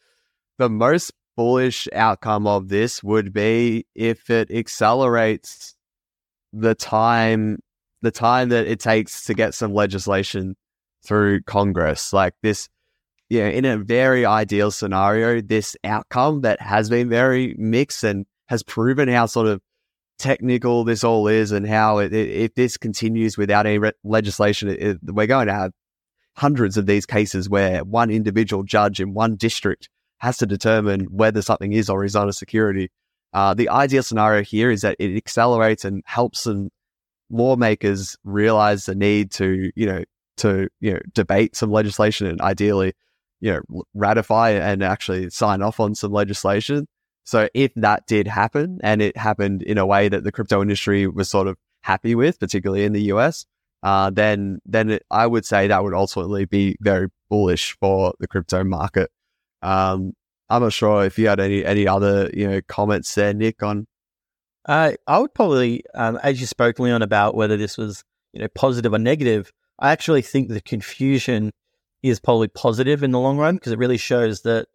the 0.58 0.68
most 0.68 1.12
bullish 1.36 1.88
outcome 1.92 2.46
of 2.46 2.68
this 2.68 3.02
would 3.02 3.32
be 3.32 3.86
if 3.94 4.30
it 4.30 4.52
accelerates 4.52 5.74
the 6.54 6.74
time 6.74 7.58
the 8.02 8.10
time 8.10 8.50
that 8.50 8.66
it 8.66 8.80
takes 8.80 9.24
to 9.24 9.34
get 9.34 9.54
some 9.54 9.72
legislation 9.72 10.56
through 11.04 11.42
Congress. 11.42 12.12
Like 12.12 12.34
this, 12.42 12.68
you 13.30 13.40
know, 13.40 13.48
in 13.48 13.64
a 13.64 13.78
very 13.78 14.26
ideal 14.26 14.70
scenario, 14.70 15.40
this 15.40 15.76
outcome 15.84 16.42
that 16.42 16.60
has 16.60 16.90
been 16.90 17.08
very 17.08 17.54
mixed 17.58 18.04
and 18.04 18.26
has 18.48 18.62
proven 18.62 19.08
how 19.08 19.26
sort 19.26 19.46
of 19.46 19.60
technical 20.18 20.84
this 20.84 21.02
all 21.02 21.26
is 21.26 21.50
and 21.50 21.66
how 21.66 21.98
it, 21.98 22.12
it, 22.12 22.28
if 22.28 22.54
this 22.54 22.76
continues 22.76 23.36
without 23.36 23.66
any 23.66 23.78
re- 23.78 23.92
legislation, 24.04 24.68
it, 24.68 24.98
we're 25.02 25.26
going 25.26 25.46
to 25.46 25.54
have 25.54 25.72
hundreds 26.36 26.76
of 26.76 26.86
these 26.86 27.06
cases 27.06 27.48
where 27.48 27.84
one 27.84 28.10
individual 28.10 28.62
judge 28.62 29.00
in 29.00 29.14
one 29.14 29.36
district 29.36 29.88
has 30.18 30.38
to 30.38 30.46
determine 30.46 31.04
whether 31.10 31.42
something 31.42 31.72
is 31.72 31.88
or 31.88 32.04
is 32.04 32.14
not 32.14 32.28
a 32.28 32.32
security. 32.32 32.90
Uh, 33.34 33.52
the 33.52 33.68
ideal 33.68 34.02
scenario 34.02 34.42
here 34.42 34.70
is 34.70 34.82
that 34.82 34.96
it 35.00 35.16
accelerates 35.16 35.84
and 35.84 36.02
helps 36.06 36.42
some 36.42 36.70
lawmakers 37.30 38.16
realize 38.22 38.86
the 38.86 38.94
need 38.94 39.32
to, 39.32 39.72
you 39.74 39.86
know, 39.86 40.04
to 40.36 40.68
you 40.80 40.92
know 40.94 41.00
debate 41.12 41.56
some 41.56 41.70
legislation 41.70 42.26
and 42.26 42.40
ideally, 42.40 42.92
you 43.40 43.52
know, 43.52 43.82
ratify 43.92 44.50
and 44.50 44.82
actually 44.82 45.30
sign 45.30 45.62
off 45.62 45.80
on 45.80 45.94
some 45.94 46.12
legislation. 46.12 46.86
So 47.24 47.48
if 47.54 47.72
that 47.76 48.06
did 48.06 48.28
happen 48.28 48.78
and 48.82 49.02
it 49.02 49.16
happened 49.16 49.62
in 49.62 49.78
a 49.78 49.86
way 49.86 50.08
that 50.08 50.24
the 50.24 50.32
crypto 50.32 50.62
industry 50.62 51.06
was 51.06 51.28
sort 51.28 51.48
of 51.48 51.56
happy 51.82 52.14
with, 52.14 52.38
particularly 52.38 52.84
in 52.84 52.92
the 52.92 53.02
US, 53.14 53.46
uh, 53.82 54.10
then 54.10 54.60
then 54.64 54.90
it, 54.90 55.02
I 55.10 55.26
would 55.26 55.44
say 55.44 55.66
that 55.66 55.82
would 55.82 55.94
ultimately 55.94 56.44
be 56.44 56.76
very 56.80 57.08
bullish 57.28 57.76
for 57.80 58.14
the 58.20 58.28
crypto 58.28 58.62
market. 58.62 59.10
Um, 59.60 60.12
I'm 60.50 60.62
not 60.62 60.72
sure 60.72 61.04
if 61.04 61.18
you 61.18 61.28
had 61.28 61.40
any 61.40 61.64
any 61.64 61.86
other 61.86 62.30
you 62.34 62.48
know 62.48 62.60
comments 62.68 63.14
there, 63.14 63.32
Nick. 63.32 63.62
On 63.62 63.86
uh, 64.66 64.92
I 65.06 65.18
would 65.18 65.34
probably, 65.34 65.84
um, 65.94 66.18
as 66.22 66.40
you 66.40 66.46
spoke, 66.46 66.78
Leon, 66.78 67.02
about 67.02 67.34
whether 67.34 67.56
this 67.56 67.76
was 67.76 68.04
you 68.32 68.40
know 68.40 68.48
positive 68.54 68.92
or 68.92 68.98
negative. 68.98 69.52
I 69.78 69.92
actually 69.92 70.22
think 70.22 70.48
the 70.48 70.60
confusion 70.60 71.50
is 72.02 72.20
probably 72.20 72.48
positive 72.48 73.02
in 73.02 73.10
the 73.10 73.18
long 73.18 73.38
run 73.38 73.56
because 73.56 73.72
it 73.72 73.78
really 73.78 73.96
shows 73.96 74.42
that 74.42 74.66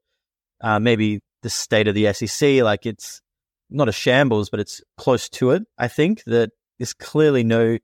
uh, 0.61 0.79
maybe 0.79 1.21
the 1.43 1.49
state 1.49 1.87
of 1.87 1.95
the 1.95 2.11
SEC, 2.13 2.61
like 2.63 2.85
it's 2.85 3.21
not 3.69 3.87
a 3.87 3.93
shambles, 3.93 4.49
but 4.49 4.59
it's 4.59 4.81
close 4.97 5.29
to 5.29 5.51
it. 5.51 5.63
I 5.77 5.87
think 5.87 6.23
that 6.25 6.51
there's 6.77 6.93
clearly 6.93 7.43
no 7.43 7.77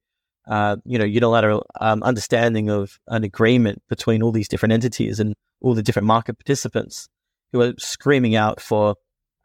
uh, 0.47 0.77
you 0.85 0.99
know, 0.99 1.05
unilateral 1.05 1.65
um, 1.79 2.03
understanding 2.03 2.69
of 2.69 2.99
an 3.07 3.23
agreement 3.23 3.81
between 3.89 4.21
all 4.21 4.31
these 4.31 4.47
different 4.47 4.73
entities 4.73 5.19
and 5.19 5.35
all 5.61 5.73
the 5.73 5.81
different 5.81 6.05
market 6.05 6.37
participants 6.37 7.07
who 7.51 7.61
are 7.61 7.73
screaming 7.77 8.35
out 8.35 8.61
for, 8.61 8.95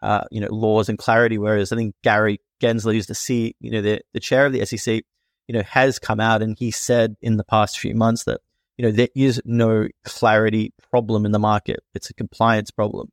uh, 0.03 0.25
you 0.31 0.41
know, 0.41 0.53
laws 0.53 0.89
and 0.89 0.99
clarity. 0.99 1.39
Whereas 1.39 1.73
I 1.73 1.77
think 1.77 1.95
Gary 2.03 2.41
Gensler, 2.61 2.95
who's 2.95 3.07
the 3.07 3.15
C, 3.15 3.55
you 3.61 3.71
know, 3.71 3.83
the, 3.83 4.01
the 4.13 4.21
chair 4.21 4.47
of 4.47 4.53
the 4.53 4.65
SEC, 4.65 5.03
you 5.47 5.55
know, 5.55 5.63
has 5.63 5.99
come 5.99 6.21
out 6.21 6.43
and 6.43 6.57
he 6.59 6.71
said 6.71 7.17
in 7.21 7.37
the 7.37 7.45
past 7.45 7.79
few 7.79 7.95
months 7.95 8.25
that, 8.25 8.41
you 8.77 8.85
know, 8.85 8.93
there 8.93 9.09
is 9.15 9.43
no 9.45 9.89
clarity 10.05 10.73
problem 10.91 11.27
in 11.27 11.33
the 11.33 11.39
market. 11.39 11.81
It's 11.95 12.11
a 12.11 12.15
compliance 12.15 12.71
problem, 12.71 13.11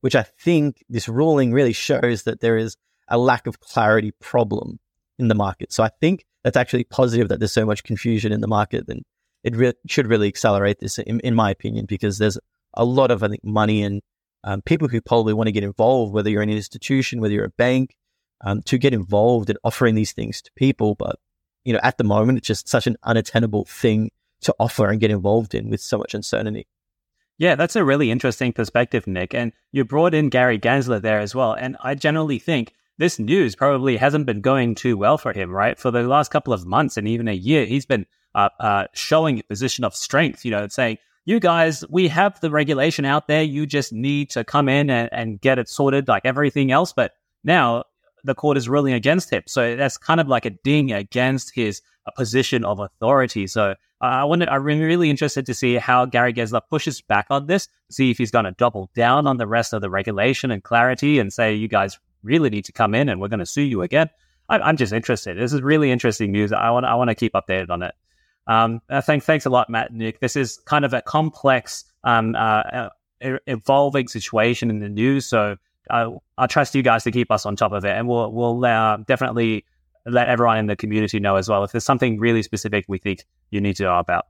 which 0.00 0.14
I 0.14 0.22
think 0.22 0.84
this 0.88 1.08
ruling 1.08 1.52
really 1.52 1.72
shows 1.72 2.22
that 2.24 2.40
there 2.40 2.56
is 2.56 2.76
a 3.08 3.18
lack 3.18 3.46
of 3.46 3.60
clarity 3.60 4.12
problem 4.20 4.78
in 5.18 5.28
the 5.28 5.34
market. 5.34 5.72
So 5.72 5.82
I 5.82 5.90
think 6.00 6.24
that's 6.44 6.56
actually 6.56 6.84
positive 6.84 7.28
that 7.28 7.40
there's 7.40 7.52
so 7.52 7.66
much 7.66 7.84
confusion 7.84 8.32
in 8.32 8.40
the 8.40 8.48
market. 8.48 8.84
And 8.88 9.04
it 9.44 9.56
re- 9.56 9.74
should 9.86 10.06
really 10.06 10.28
accelerate 10.28 10.78
this, 10.80 10.98
in, 10.98 11.20
in, 11.20 11.34
my 11.34 11.50
opinion, 11.50 11.86
because 11.86 12.18
there's 12.18 12.38
a 12.74 12.84
lot 12.84 13.10
of 13.10 13.22
I 13.22 13.28
think 13.28 13.44
money 13.44 13.82
and 13.82 14.00
um, 14.44 14.62
people 14.62 14.88
who 14.88 15.00
probably 15.00 15.34
want 15.34 15.48
to 15.48 15.52
get 15.52 15.64
involved, 15.64 16.12
whether 16.12 16.30
you're 16.30 16.42
an 16.42 16.50
institution, 16.50 17.20
whether 17.20 17.34
you're 17.34 17.44
a 17.44 17.50
bank, 17.50 17.96
um, 18.42 18.62
to 18.62 18.78
get 18.78 18.94
involved 18.94 19.50
in 19.50 19.56
offering 19.64 19.94
these 19.94 20.12
things 20.12 20.40
to 20.42 20.50
people. 20.56 20.94
But 20.94 21.18
you 21.64 21.72
know, 21.72 21.80
at 21.82 21.98
the 21.98 22.04
moment, 22.04 22.38
it's 22.38 22.46
just 22.46 22.68
such 22.68 22.86
an 22.86 22.96
unattainable 23.02 23.64
thing 23.66 24.10
to 24.42 24.54
offer 24.58 24.88
and 24.88 25.00
get 25.00 25.10
involved 25.10 25.54
in 25.54 25.68
with 25.68 25.80
so 25.80 25.98
much 25.98 26.14
uncertainty. 26.14 26.66
Yeah, 27.38 27.54
that's 27.54 27.76
a 27.76 27.84
really 27.84 28.10
interesting 28.10 28.52
perspective, 28.52 29.06
Nick. 29.06 29.34
And 29.34 29.52
you 29.72 29.84
brought 29.84 30.14
in 30.14 30.28
Gary 30.28 30.58
Gensler 30.58 31.00
there 31.00 31.20
as 31.20 31.34
well. 31.34 31.54
And 31.54 31.76
I 31.82 31.94
generally 31.94 32.38
think 32.38 32.74
this 32.98 33.18
news 33.18 33.56
probably 33.56 33.96
hasn't 33.96 34.26
been 34.26 34.42
going 34.42 34.74
too 34.74 34.96
well 34.96 35.16
for 35.16 35.32
him, 35.32 35.50
right? 35.50 35.78
For 35.78 35.90
the 35.90 36.02
last 36.02 36.30
couple 36.30 36.52
of 36.52 36.66
months 36.66 36.98
and 36.98 37.08
even 37.08 37.28
a 37.28 37.32
year, 37.32 37.64
he's 37.64 37.86
been 37.86 38.04
uh, 38.34 38.50
uh, 38.60 38.86
showing 38.92 39.38
a 39.38 39.42
position 39.44 39.84
of 39.84 39.94
strength, 39.94 40.44
you 40.44 40.50
know, 40.50 40.68
saying 40.68 40.98
you 41.24 41.40
guys, 41.40 41.84
we 41.88 42.08
have 42.08 42.40
the 42.40 42.50
regulation 42.50 43.04
out 43.04 43.28
there. 43.28 43.42
You 43.42 43.66
just 43.66 43.92
need 43.92 44.30
to 44.30 44.44
come 44.44 44.68
in 44.68 44.90
and, 44.90 45.08
and 45.12 45.40
get 45.40 45.58
it 45.58 45.68
sorted 45.68 46.08
like 46.08 46.24
everything 46.24 46.72
else. 46.72 46.92
But 46.92 47.12
now 47.44 47.84
the 48.24 48.34
court 48.34 48.56
is 48.56 48.68
ruling 48.68 48.94
against 48.94 49.30
him. 49.30 49.42
So 49.46 49.76
that's 49.76 49.96
kind 49.96 50.20
of 50.20 50.28
like 50.28 50.44
a 50.44 50.50
ding 50.50 50.92
against 50.92 51.54
his 51.54 51.82
position 52.16 52.64
of 52.64 52.80
authority. 52.80 53.46
So 53.46 53.74
uh, 54.02 54.04
I 54.04 54.24
want 54.24 54.42
I'm 54.48 54.64
really 54.64 55.10
interested 55.10 55.46
to 55.46 55.54
see 55.54 55.76
how 55.76 56.06
Gary 56.06 56.32
Gensler 56.32 56.62
pushes 56.68 57.00
back 57.00 57.26
on 57.30 57.46
this, 57.46 57.68
see 57.90 58.10
if 58.10 58.18
he's 58.18 58.30
going 58.30 58.46
to 58.46 58.52
double 58.52 58.90
down 58.94 59.26
on 59.26 59.36
the 59.36 59.46
rest 59.46 59.72
of 59.72 59.82
the 59.82 59.90
regulation 59.90 60.50
and 60.50 60.62
clarity 60.62 61.18
and 61.18 61.32
say, 61.32 61.54
you 61.54 61.68
guys 61.68 61.98
really 62.22 62.50
need 62.50 62.64
to 62.64 62.72
come 62.72 62.94
in 62.94 63.08
and 63.08 63.20
we're 63.20 63.28
going 63.28 63.40
to 63.40 63.46
sue 63.46 63.62
you 63.62 63.82
again. 63.82 64.08
I, 64.48 64.68
am 64.68 64.76
just 64.76 64.92
interested. 64.92 65.38
This 65.38 65.52
is 65.52 65.62
really 65.62 65.90
interesting 65.90 66.32
news. 66.32 66.52
I 66.52 66.70
want 66.70 66.86
I 66.86 66.94
want 66.94 67.08
to 67.08 67.14
keep 67.14 67.34
updated 67.34 67.70
on 67.70 67.82
it. 67.82 67.94
Um, 68.46 68.80
uh, 68.88 69.00
thanks, 69.00 69.26
thanks 69.26 69.46
a 69.46 69.50
lot, 69.50 69.70
Matt. 69.70 69.92
Nick. 69.92 70.20
This 70.20 70.36
is 70.36 70.58
kind 70.64 70.84
of 70.84 70.92
a 70.92 71.02
complex, 71.02 71.84
um, 72.04 72.34
uh, 72.34 72.38
uh, 72.38 72.88
evolving 73.46 74.08
situation 74.08 74.70
in 74.70 74.80
the 74.80 74.88
news. 74.88 75.26
So 75.26 75.56
uh, 75.90 76.10
I 76.38 76.46
trust 76.46 76.74
you 76.74 76.82
guys 76.82 77.04
to 77.04 77.10
keep 77.10 77.30
us 77.30 77.46
on 77.46 77.56
top 77.56 77.72
of 77.72 77.84
it, 77.84 77.90
and 77.90 78.08
we'll 78.08 78.32
we'll 78.32 78.64
uh, 78.64 78.98
definitely 78.98 79.64
let 80.06 80.28
everyone 80.28 80.58
in 80.58 80.66
the 80.66 80.76
community 80.76 81.20
know 81.20 81.36
as 81.36 81.48
well 81.48 81.62
if 81.62 81.72
there's 81.72 81.84
something 81.84 82.18
really 82.18 82.42
specific 82.42 82.86
we 82.88 82.98
think 82.98 83.24
you 83.50 83.60
need 83.60 83.76
to 83.76 83.84
know 83.84 83.98
about. 83.98 84.26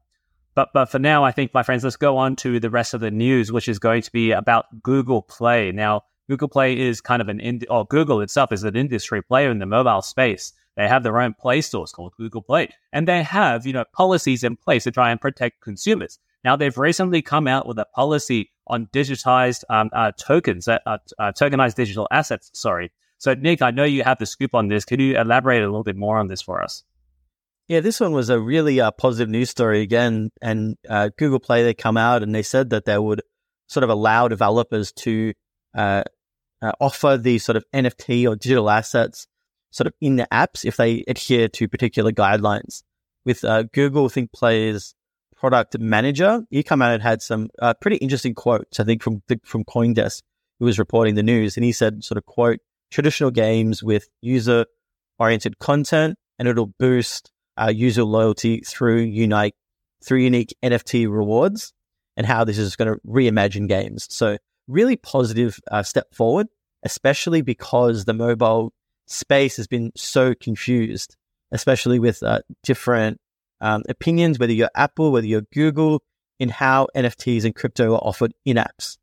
But 0.54 0.70
but 0.74 0.86
for 0.86 0.98
now, 0.98 1.24
I 1.24 1.32
think 1.32 1.54
my 1.54 1.62
friends, 1.62 1.84
let's 1.84 1.96
go 1.96 2.16
on 2.16 2.36
to 2.36 2.58
the 2.58 2.70
rest 2.70 2.94
of 2.94 3.00
the 3.00 3.10
news, 3.10 3.52
which 3.52 3.68
is 3.68 3.78
going 3.78 4.02
to 4.02 4.12
be 4.12 4.32
about 4.32 4.82
Google 4.82 5.22
Play. 5.22 5.70
Now, 5.72 6.02
Google 6.28 6.48
Play 6.48 6.78
is 6.78 7.00
kind 7.00 7.22
of 7.22 7.28
an 7.28 7.40
ind- 7.40 7.66
or 7.70 7.86
Google 7.86 8.20
itself 8.20 8.52
is 8.52 8.64
an 8.64 8.76
industry 8.76 9.22
player 9.22 9.50
in 9.50 9.58
the 9.58 9.66
mobile 9.66 10.02
space. 10.02 10.52
They 10.76 10.88
have 10.88 11.02
their 11.02 11.20
own 11.20 11.34
Play 11.34 11.60
stores 11.60 11.92
called 11.92 12.14
Google 12.16 12.42
Play, 12.42 12.70
and 12.92 13.06
they 13.06 13.22
have 13.22 13.66
you 13.66 13.72
know 13.72 13.84
policies 13.92 14.44
in 14.44 14.56
place 14.56 14.84
to 14.84 14.90
try 14.90 15.10
and 15.10 15.20
protect 15.20 15.60
consumers. 15.60 16.18
Now, 16.44 16.56
they've 16.56 16.76
recently 16.76 17.22
come 17.22 17.46
out 17.46 17.66
with 17.66 17.78
a 17.78 17.84
policy 17.84 18.50
on 18.66 18.86
digitized 18.86 19.64
um, 19.68 19.90
uh, 19.92 20.12
tokens, 20.12 20.68
uh, 20.68 20.78
uh, 20.86 20.98
tokenized 21.18 21.74
digital 21.74 22.08
assets. 22.10 22.50
Sorry. 22.54 22.92
So, 23.18 23.34
Nick, 23.34 23.60
I 23.60 23.70
know 23.70 23.84
you 23.84 24.02
have 24.04 24.18
the 24.18 24.26
scoop 24.26 24.54
on 24.54 24.68
this. 24.68 24.84
Could 24.84 25.00
you 25.00 25.18
elaborate 25.18 25.62
a 25.62 25.66
little 25.66 25.84
bit 25.84 25.96
more 25.96 26.18
on 26.18 26.28
this 26.28 26.40
for 26.40 26.62
us? 26.62 26.82
Yeah, 27.68 27.80
this 27.80 28.00
one 28.00 28.12
was 28.12 28.30
a 28.30 28.40
really 28.40 28.80
uh, 28.80 28.90
positive 28.90 29.28
news 29.28 29.50
story 29.50 29.82
again. 29.82 30.30
And 30.40 30.78
uh, 30.88 31.10
Google 31.18 31.40
Play, 31.40 31.62
they 31.62 31.74
come 31.74 31.96
out 31.96 32.22
and 32.22 32.34
they 32.34 32.42
said 32.42 32.70
that 32.70 32.86
they 32.86 32.98
would 32.98 33.22
sort 33.68 33.84
of 33.84 33.90
allow 33.90 34.26
developers 34.26 34.92
to 34.92 35.34
uh, 35.76 36.02
offer 36.80 37.18
these 37.18 37.44
sort 37.44 37.56
of 37.56 37.64
NFT 37.74 38.28
or 38.28 38.34
digital 38.34 38.70
assets 38.70 39.26
sort 39.70 39.86
of 39.86 39.94
in 40.00 40.16
the 40.16 40.28
apps 40.32 40.64
if 40.64 40.76
they 40.76 41.04
adhere 41.06 41.48
to 41.48 41.68
particular 41.68 42.12
guidelines. 42.12 42.82
With 43.24 43.44
Google, 43.72 44.08
think 44.08 44.32
plays 44.32 44.94
product 45.40 45.78
manager, 45.78 46.42
he 46.50 46.62
come 46.62 46.82
out 46.82 46.92
and 46.92 47.02
had 47.02 47.22
some 47.22 47.48
uh, 47.60 47.74
pretty 47.74 47.96
interesting 47.96 48.34
quotes. 48.34 48.78
I 48.78 48.84
think 48.84 49.02
from 49.02 49.22
from 49.44 49.64
CoinDesk, 49.64 50.22
who 50.58 50.66
was 50.66 50.78
reporting 50.78 51.14
the 51.14 51.22
news, 51.22 51.56
and 51.56 51.64
he 51.64 51.72
said, 51.72 52.04
sort 52.04 52.18
of 52.18 52.26
quote, 52.26 52.60
traditional 52.90 53.30
games 53.30 53.82
with 53.82 54.08
user 54.20 54.66
oriented 55.18 55.58
content, 55.58 56.16
and 56.38 56.46
it'll 56.46 56.74
boost 56.78 57.32
uh, 57.60 57.72
user 57.74 58.04
loyalty 58.04 58.60
through 58.60 59.00
unique 59.00 59.54
through 60.04 60.18
unique 60.18 60.54
NFT 60.62 61.10
rewards, 61.10 61.72
and 62.16 62.26
how 62.26 62.44
this 62.44 62.58
is 62.58 62.76
going 62.76 62.92
to 62.92 63.00
reimagine 63.06 63.68
games. 63.68 64.06
So 64.10 64.36
really 64.68 64.96
positive 64.96 65.58
uh, 65.70 65.82
step 65.82 66.14
forward, 66.14 66.48
especially 66.84 67.42
because 67.42 68.04
the 68.04 68.14
mobile 68.14 68.72
space 69.10 69.56
has 69.56 69.66
been 69.66 69.92
so 69.96 70.34
confused, 70.34 71.16
especially 71.52 71.98
with 71.98 72.22
uh, 72.22 72.40
different 72.62 73.18
um, 73.60 73.82
opinions, 73.88 74.38
whether 74.38 74.52
you're 74.52 74.70
Apple, 74.74 75.12
whether 75.12 75.26
you're 75.26 75.42
Google, 75.52 76.02
in 76.38 76.48
how 76.48 76.88
NFTs 76.96 77.44
and 77.44 77.54
crypto 77.54 77.94
are 77.94 78.00
offered 78.02 78.32
in 78.44 78.56
apps. 78.56 78.96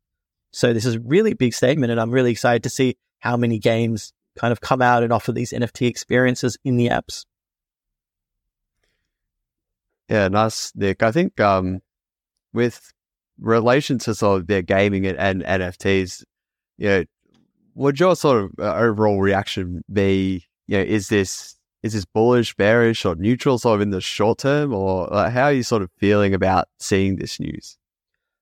So 0.52 0.72
this 0.72 0.86
is 0.86 0.96
a 0.96 1.00
really 1.00 1.34
big 1.34 1.54
statement, 1.54 1.92
and 1.92 2.00
I'm 2.00 2.10
really 2.10 2.32
excited 2.32 2.62
to 2.64 2.70
see 2.70 2.96
how 3.20 3.36
many 3.36 3.58
games 3.58 4.12
kind 4.36 4.52
of 4.52 4.60
come 4.60 4.82
out 4.82 5.02
and 5.02 5.12
offer 5.12 5.32
these 5.32 5.52
NFT 5.52 5.86
experiences 5.86 6.56
in 6.64 6.76
the 6.76 6.88
apps. 6.88 7.24
Yeah, 10.08 10.28
nice, 10.28 10.72
Nick. 10.74 11.02
I 11.02 11.12
think 11.12 11.38
um, 11.38 11.80
with 12.52 12.92
relation 13.38 13.98
to 13.98 14.14
sort 14.14 14.40
of 14.40 14.46
their 14.46 14.62
gaming 14.62 15.06
and, 15.06 15.18
and 15.18 15.42
NFTs, 15.42 16.24
you 16.78 16.88
know, 16.88 17.04
would 17.78 18.00
your 18.00 18.16
sort 18.16 18.44
of 18.44 18.50
uh, 18.58 18.74
overall 18.74 19.20
reaction 19.20 19.82
be, 19.90 20.44
you 20.66 20.76
know, 20.76 20.82
is 20.82 21.08
this 21.08 21.54
is 21.84 21.92
this 21.92 22.04
bullish, 22.04 22.54
bearish, 22.56 23.04
or 23.04 23.14
neutral 23.14 23.56
sort 23.56 23.76
of 23.76 23.80
in 23.80 23.90
the 23.90 24.00
short 24.00 24.38
term, 24.38 24.74
or 24.74 25.06
like, 25.06 25.32
how 25.32 25.44
are 25.44 25.52
you 25.52 25.62
sort 25.62 25.82
of 25.82 25.90
feeling 25.96 26.34
about 26.34 26.66
seeing 26.80 27.16
this 27.16 27.38
news? 27.38 27.78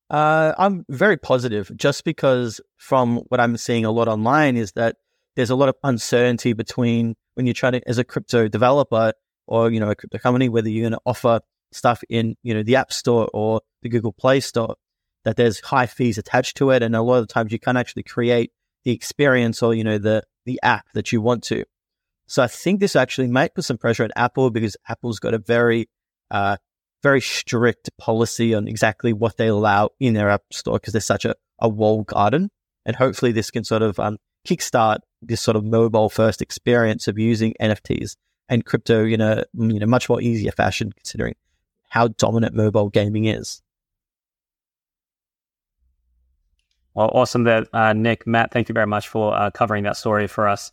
Uh, 0.09 0.55
I'm 0.57 0.87
very 0.89 1.19
positive, 1.19 1.71
just 1.77 2.05
because 2.05 2.61
from 2.79 3.19
what 3.29 3.39
I'm 3.39 3.59
seeing 3.59 3.85
a 3.85 3.91
lot 3.91 4.09
online 4.09 4.57
is 4.57 4.73
that 4.73 4.97
there's 5.35 5.51
a 5.51 5.57
lot 5.57 5.69
of 5.69 5.75
uncertainty 5.85 6.55
between 6.55 7.15
when 7.35 7.45
you're 7.45 7.53
trying 7.53 7.73
to, 7.73 7.87
as 7.87 7.99
a 7.99 8.05
crypto 8.05 8.49
developer 8.49 9.13
or 9.47 9.71
you 9.71 9.81
know 9.81 9.91
a 9.91 9.95
crypto 9.95 10.19
company, 10.19 10.49
whether 10.49 10.71
you're 10.71 10.89
going 10.89 10.93
to 10.93 11.01
offer 11.05 11.41
stuff 11.73 12.03
in 12.09 12.37
you 12.43 12.55
know 12.55 12.63
the 12.63 12.77
App 12.77 12.91
Store 12.91 13.29
or 13.35 13.61
the 13.83 13.91
Google 13.91 14.13
Play 14.13 14.41
Store, 14.41 14.77
that 15.25 15.37
there's 15.37 15.61
high 15.61 15.87
fees 15.87 16.17
attached 16.17 16.57
to 16.57 16.71
it, 16.71 16.83
and 16.83 16.97
a 16.97 17.03
lot 17.03 17.19
of 17.19 17.29
times 17.29 17.53
you 17.53 17.59
can't 17.59 17.77
actually 17.77 18.05
create 18.05 18.51
the 18.87 18.93
experience 18.93 19.63
or 19.63 19.75
you 19.75 19.85
know 19.85 19.99
the 19.99 20.23
the 20.47 20.59
app 20.63 20.87
that 20.95 21.13
you 21.13 21.21
want 21.21 21.43
to. 21.43 21.65
So 22.29 22.43
I 22.43 22.47
think 22.47 22.81
this 22.81 22.97
actually 22.97 23.27
might 23.27 23.55
put 23.55 23.65
some 23.65 23.79
pressure 23.79 24.05
on 24.05 24.11
Apple 24.17 24.51
because 24.51 24.77
Apple's 24.89 25.19
got 25.19 25.35
a 25.35 25.39
very, 25.39 25.89
uh, 26.31 26.57
very 27.03 27.21
strict 27.21 27.91
policy 27.99 28.55
on 28.55 28.67
exactly 28.67 29.13
what 29.13 29.37
they 29.37 29.49
allow 29.49 29.91
in 30.01 30.15
their 30.15 30.31
app 30.31 30.43
store 30.53 30.79
because 30.79 30.93
they're 30.93 31.01
such 31.01 31.25
a, 31.25 31.35
a 31.61 31.69
walled 31.69 32.07
garden. 32.07 32.51
And 32.85 32.97
hopefully 32.97 33.33
this 33.33 33.51
can 33.51 33.65
sort 33.65 33.83
of 33.83 33.99
um, 33.99 34.19
kickstart 34.47 34.99
this 35.21 35.41
sort 35.41 35.57
of 35.57 35.65
mobile 35.65 36.09
first 36.09 36.41
experience 36.41 37.09
of 37.09 37.19
using 37.19 37.55
NFTs 37.61 38.17
and 38.49 38.65
crypto 38.65 39.05
in 39.05 39.21
a 39.21 39.45
you 39.55 39.81
know 39.81 39.87
much 39.87 40.09
more 40.09 40.21
easier 40.21 40.53
fashion 40.53 40.93
considering 40.93 41.35
how 41.89 42.09
dominant 42.09 42.55
mobile 42.55 42.89
gaming 42.89 43.25
is. 43.25 43.63
Well, 46.97 47.11
awesome 47.13 47.45
that 47.45 47.69
uh, 47.75 47.93
Nick, 47.93 48.27
Matt, 48.27 48.53
thank 48.53 48.71
you 48.71 48.73
very 48.73 48.87
much 48.87 49.09
for 49.09 49.37
uh, 49.37 49.51
covering 49.51 49.85
that 49.85 49.99
story 49.99 50.27
for 50.27 50.49
us. 50.49 50.73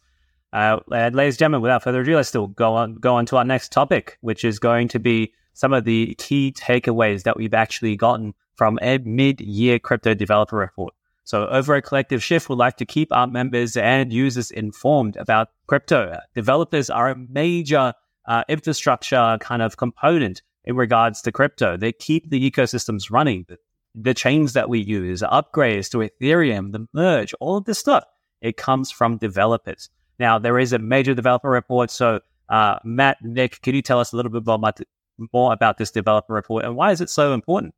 Uh, 0.53 0.79
ladies 0.87 1.33
and 1.33 1.39
gentlemen, 1.39 1.61
without 1.61 1.83
further 1.83 1.99
ado, 1.99 2.15
let's 2.15 2.29
still 2.29 2.47
go 2.47 2.75
on 2.75 2.95
go 2.95 3.15
on 3.15 3.25
to 3.25 3.35
our 3.35 3.43
next 3.43 3.73
topic, 3.73 4.17
which 4.21 4.45
is 4.45 4.57
going 4.57 4.87
to 4.87 4.99
be 4.99 5.33
some 5.53 5.73
of 5.73 5.83
the 5.83 6.15
key 6.19 6.53
takeaways 6.57 7.23
that 7.23 7.35
we've 7.35 7.53
actually 7.53 7.97
gotten 7.97 8.33
from 8.55 8.79
a 8.81 8.99
mid-year 8.99 9.79
crypto 9.79 10.13
developer 10.13 10.55
report. 10.55 10.93
So, 11.25 11.45
over 11.47 11.75
a 11.75 11.81
Collective 11.81 12.23
Shift, 12.23 12.47
we'd 12.47 12.57
like 12.57 12.77
to 12.77 12.85
keep 12.85 13.11
our 13.11 13.27
members 13.27 13.75
and 13.75 14.13
users 14.13 14.49
informed 14.49 15.17
about 15.17 15.49
crypto. 15.67 16.17
Developers 16.35 16.89
are 16.89 17.09
a 17.09 17.17
major 17.17 17.93
uh, 18.27 18.43
infrastructure 18.47 19.37
kind 19.41 19.61
of 19.61 19.75
component 19.75 20.41
in 20.63 20.77
regards 20.77 21.21
to 21.23 21.33
crypto. 21.33 21.75
They 21.75 21.91
keep 21.91 22.29
the 22.29 22.49
ecosystems 22.49 23.11
running. 23.11 23.45
The, 23.95 24.13
chains 24.13 24.53
that 24.53 24.69
we 24.69 24.79
use, 24.79 25.21
upgrades 25.21 25.89
to 25.91 25.97
Ethereum, 25.97 26.71
the 26.71 26.87
merge, 26.93 27.33
all 27.39 27.57
of 27.57 27.65
this 27.65 27.79
stuff, 27.79 28.05
it 28.41 28.57
comes 28.57 28.91
from 28.91 29.17
developers. 29.17 29.89
Now, 30.19 30.39
there 30.39 30.59
is 30.59 30.73
a 30.73 30.79
major 30.79 31.13
developer 31.13 31.49
report. 31.49 31.91
So, 31.91 32.19
uh, 32.49 32.79
Matt, 32.83 33.17
Nick, 33.21 33.61
can 33.61 33.75
you 33.75 33.81
tell 33.81 33.99
us 33.99 34.13
a 34.13 34.15
little 34.15 34.31
bit 34.31 34.45
more, 34.45 34.59
more 35.33 35.53
about 35.53 35.77
this 35.77 35.91
developer 35.91 36.33
report 36.33 36.65
and 36.65 36.75
why 36.75 36.91
is 36.91 37.01
it 37.01 37.09
so 37.09 37.33
important? 37.33 37.73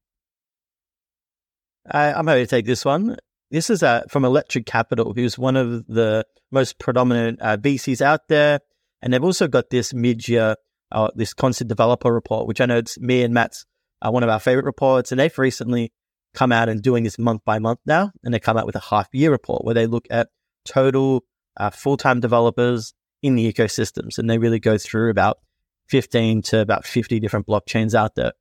I, 1.89 2.17
am 2.17 2.27
happy 2.27 2.41
to 2.41 2.47
take 2.47 2.65
this 2.65 2.83
one. 2.83 3.17
This 3.51 3.69
is 3.69 3.83
uh, 3.83 4.01
from 4.09 4.25
Electric 4.25 4.65
Capital, 4.65 5.13
who's 5.13 5.37
one 5.37 5.55
of 5.55 5.85
the 5.87 6.25
most 6.51 6.79
predominant 6.79 7.39
uh, 7.41 7.57
VCs 7.57 8.01
out 8.01 8.27
there. 8.27 8.59
And 9.01 9.13
they've 9.13 9.23
also 9.23 9.47
got 9.47 9.69
this 9.69 9.93
mid 9.93 10.27
year, 10.27 10.55
uh, 10.91 11.09
this 11.15 11.33
constant 11.33 11.67
developer 11.67 12.11
report, 12.11 12.47
which 12.47 12.59
I 12.59 12.65
know 12.65 12.77
it's 12.77 12.99
me 12.99 13.21
and 13.23 13.33
Matt's 13.33 13.65
uh, 14.01 14.09
one 14.09 14.23
of 14.23 14.29
our 14.29 14.39
favorite 14.39 14.65
reports. 14.65 15.11
And 15.11 15.19
they've 15.19 15.37
recently 15.37 15.91
come 16.35 16.51
out 16.51 16.69
and 16.69 16.81
doing 16.81 17.03
this 17.03 17.17
month 17.17 17.41
by 17.45 17.59
month 17.59 17.79
now. 17.85 18.11
And 18.23 18.33
they 18.33 18.39
come 18.39 18.57
out 18.57 18.65
with 18.65 18.75
a 18.75 18.81
half 18.81 19.07
year 19.13 19.31
report 19.31 19.65
where 19.65 19.73
they 19.73 19.87
look 19.87 20.05
at 20.09 20.29
total 20.65 21.23
uh, 21.57 21.69
full 21.69 21.97
time 21.97 22.19
developers 22.19 22.93
in 23.23 23.35
the 23.35 23.51
ecosystems. 23.51 24.17
And 24.17 24.29
they 24.29 24.37
really 24.37 24.59
go 24.59 24.77
through 24.77 25.09
about 25.09 25.39
15 25.87 26.41
to 26.43 26.59
about 26.59 26.85
50 26.85 27.19
different 27.19 27.47
blockchains 27.47 27.95
out 27.95 28.15
there. 28.15 28.33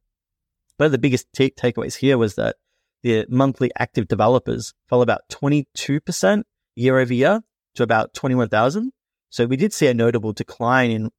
One 0.77 0.87
of 0.87 0.93
the 0.93 0.99
biggest 0.99 1.33
t- 1.33 1.51
takeaways 1.57 1.97
here 1.97 2.19
was 2.19 2.35
that 2.35 2.57
the 3.03 3.27
monthly 3.29 3.71
active 3.79 4.09
developers 4.09 4.75
fell 4.89 5.03
about 5.03 5.23
22% 5.31 6.43
year 6.75 6.99
over 6.99 7.15
year 7.15 7.43
to 7.75 7.83
about 7.83 8.15
21,000. 8.15 8.93
So 9.31 9.47
we 9.47 9.57
did 9.57 9.73
see 9.73 9.87
a 9.87 9.95
notable 9.95 10.33
decline 10.33 10.91
in 10.91 11.11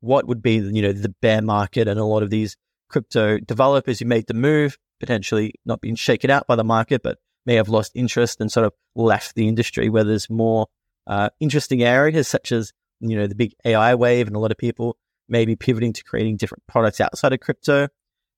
what 0.00 0.26
would 0.26 0.42
be, 0.42 0.54
you 0.54 0.82
know, 0.82 0.92
the 0.92 1.14
bear 1.20 1.42
market 1.42 1.88
and 1.88 1.98
a 1.98 2.04
lot 2.04 2.22
of 2.22 2.30
these 2.30 2.56
crypto 2.88 3.38
developers 3.38 3.98
who 3.98 4.06
made 4.06 4.26
the 4.26 4.34
move, 4.34 4.78
potentially 5.00 5.54
not 5.64 5.80
being 5.80 5.94
shaken 5.94 6.30
out 6.30 6.46
by 6.46 6.56
the 6.56 6.64
market, 6.64 7.02
but 7.02 7.18
may 7.46 7.54
have 7.54 7.68
lost 7.68 7.92
interest 7.94 8.40
and 8.40 8.52
sort 8.52 8.66
of 8.66 8.72
left 8.94 9.34
the 9.34 9.48
industry 9.48 9.88
where 9.88 10.04
there's 10.04 10.28
more 10.28 10.66
uh, 11.06 11.30
interesting 11.40 11.82
areas 11.82 12.28
such 12.28 12.52
as 12.52 12.72
you 13.00 13.16
know 13.16 13.26
the 13.26 13.34
big 13.34 13.54
AI 13.64 13.94
wave, 13.94 14.26
and 14.26 14.36
a 14.36 14.38
lot 14.38 14.50
of 14.50 14.58
people 14.58 14.96
may 15.28 15.44
be 15.44 15.56
pivoting 15.56 15.92
to 15.92 16.04
creating 16.04 16.36
different 16.36 16.66
products 16.66 17.00
outside 17.00 17.32
of 17.32 17.40
crypto. 17.40 17.88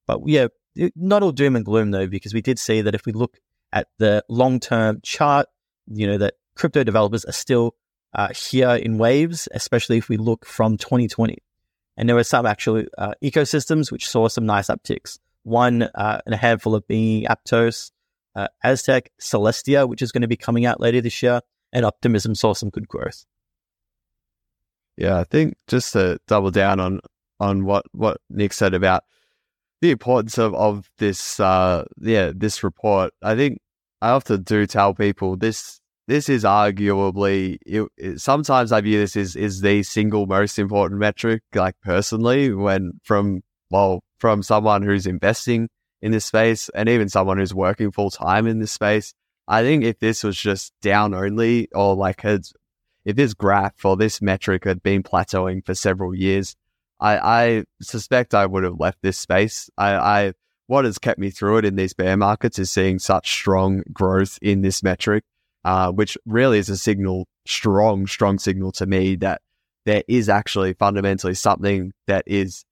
But 0.07 0.21
yeah, 0.27 0.49
not 0.97 1.23
all 1.23 1.33
doom 1.33 1.57
and 1.57 1.65
gloom 1.65 1.91
though, 1.91 2.07
because 2.07 2.35
we 2.35 2.43
did 2.43 2.59
see 2.59 2.81
that 2.83 2.95
if 2.95 3.07
we 3.07 3.13
look 3.13 3.39
at 3.73 3.89
the 3.99 4.25
long 4.29 4.61
term 4.61 5.01
chart, 5.03 5.47
you 5.87 6.07
know, 6.07 6.19
that 6.19 6.35
crypto 6.57 6.85
developers 6.85 7.25
are 7.25 7.33
still 7.33 7.75
uh, 8.15 8.29
here 8.35 8.71
in 8.71 8.99
waves, 8.99 9.49
especially 9.53 9.99
if 9.99 10.09
we 10.09 10.17
look 10.17 10.45
from 10.47 10.77
2020. 10.77 11.39
And 11.97 12.09
there 12.09 12.17
were 12.17 12.25
some 12.25 12.47
actual 12.47 12.85
uh, 12.97 13.15
ecosystems 13.23 13.93
which 13.93 14.09
saw 14.09 14.29
some 14.29 14.47
nice 14.47 14.69
upticks. 14.69 15.19
One 15.43 15.83
uh, 15.83 16.21
and 16.27 16.35
a 16.35 16.39
handful 16.39 16.75
of 16.75 16.87
being 16.87 17.25
Aptos, 17.25 17.93
uh, 18.35 18.49
Aztec, 18.63 19.11
Celestia, 19.21 19.89
which 19.89 20.03
is 20.03 20.13
going 20.13 20.23
to 20.23 20.29
be 20.29 20.37
coming 20.37 20.67
out 20.67 20.81
later 20.81 21.01
this 21.01 21.23
year, 21.23 21.41
and 21.73 21.85
Optimism 21.85 22.35
saw 22.35 22.53
some 22.53 22.71
good 22.71 22.89
growth. 22.89 23.25
Yeah, 24.97 25.19
I 25.19 25.25
think 25.25 25.55
just 25.67 25.95
to 25.95 26.19
double 26.27 26.51
down 26.51 26.79
on 26.79 27.01
on 27.39 27.65
what 27.65 27.87
what 27.93 28.19
Nick 28.29 28.53
said 28.53 28.75
about 28.75 29.05
the 29.81 29.91
importance 29.91 30.39
of 30.39 30.55
of 30.55 30.91
this 30.99 31.41
uh 31.41 31.85
yeah 31.99 32.33
this 32.35 32.63
report. 32.63 33.13
I 33.23 33.35
think 33.35 33.61
I 34.03 34.11
often 34.11 34.43
do 34.43 34.67
tell 34.67 34.95
people 34.95 35.37
this 35.37 35.81
this 36.07 36.29
is 36.29 36.45
arguably 36.45 37.59
it, 37.65 37.89
it, 37.97 38.21
sometimes 38.21 38.73
I 38.73 38.81
view 38.81 38.99
this 38.99 39.17
as 39.17 39.37
is 39.37 39.63
the 39.63 39.83
single 39.83 40.27
most 40.27 40.59
important 40.59 41.01
metric. 41.01 41.43
Like 41.55 41.77
personally, 41.83 42.53
when 42.53 43.01
from 43.03 43.41
well 43.71 44.03
from 44.21 44.43
someone 44.43 44.83
who's 44.83 45.07
investing 45.07 45.69
in 46.03 46.13
this 46.13 46.27
space 46.27 46.69
and 46.71 46.89
even 46.89 47.09
someone 47.09 47.39
who's 47.39 47.55
working 47.55 47.91
full 47.91 48.11
time 48.11 48.47
in 48.47 48.61
this 48.61 48.73
space, 48.73 49.15
I 49.49 49.63
think 49.63 49.83
if 49.83 49.99
this 49.99 50.23
was 50.23 50.37
just 50.37 50.73
down 50.81 51.15
only 51.15 51.69
or 51.73 51.97
like 51.97 52.21
had 52.21 52.43
if 53.05 53.17
this 53.17 53.35
graph 53.35 53.85
or 53.85 53.97
this 53.97 54.21
metric 54.23 54.65
had 54.65 54.83
been 54.83 55.03
plateauing 55.03 55.65
for 55.65 55.75
several 55.75 56.15
years, 56.15 56.55
I, 57.01 57.19
I 57.19 57.65
suspect 57.81 58.35
I 58.35 58.47
would 58.47 58.63
have 58.63 58.79
left 58.79 58.99
this 59.03 59.19
space. 59.19 59.71
I, 59.77 59.95
I 59.95 60.33
what 60.67 60.85
has 60.85 60.99
kept 60.99 61.19
me 61.19 61.31
through 61.31 61.59
it 61.59 61.65
in 61.65 61.75
these 61.75 61.95
bear 61.95 62.17
markets 62.17 62.59
is 62.59 62.71
seeing 62.71 63.01
such 63.01 63.33
strong 63.33 63.83
growth 63.93 64.39
in 64.41 64.61
this 64.61 64.85
metric, 64.85 65.25
uh, 65.65 65.91
which 65.91 66.17
really 66.27 66.59
is 66.59 66.69
a 66.69 66.77
signal, 66.77 67.27
strong, 67.45 68.07
strong 68.07 68.39
signal 68.39 68.71
to 68.73 68.87
me 68.87 69.17
that 69.17 69.41
there 69.85 70.05
is 70.07 70.29
actually 70.29 70.75
fundamentally 70.75 71.35
something 71.35 71.93
that 72.07 72.23
is, 72.27 72.65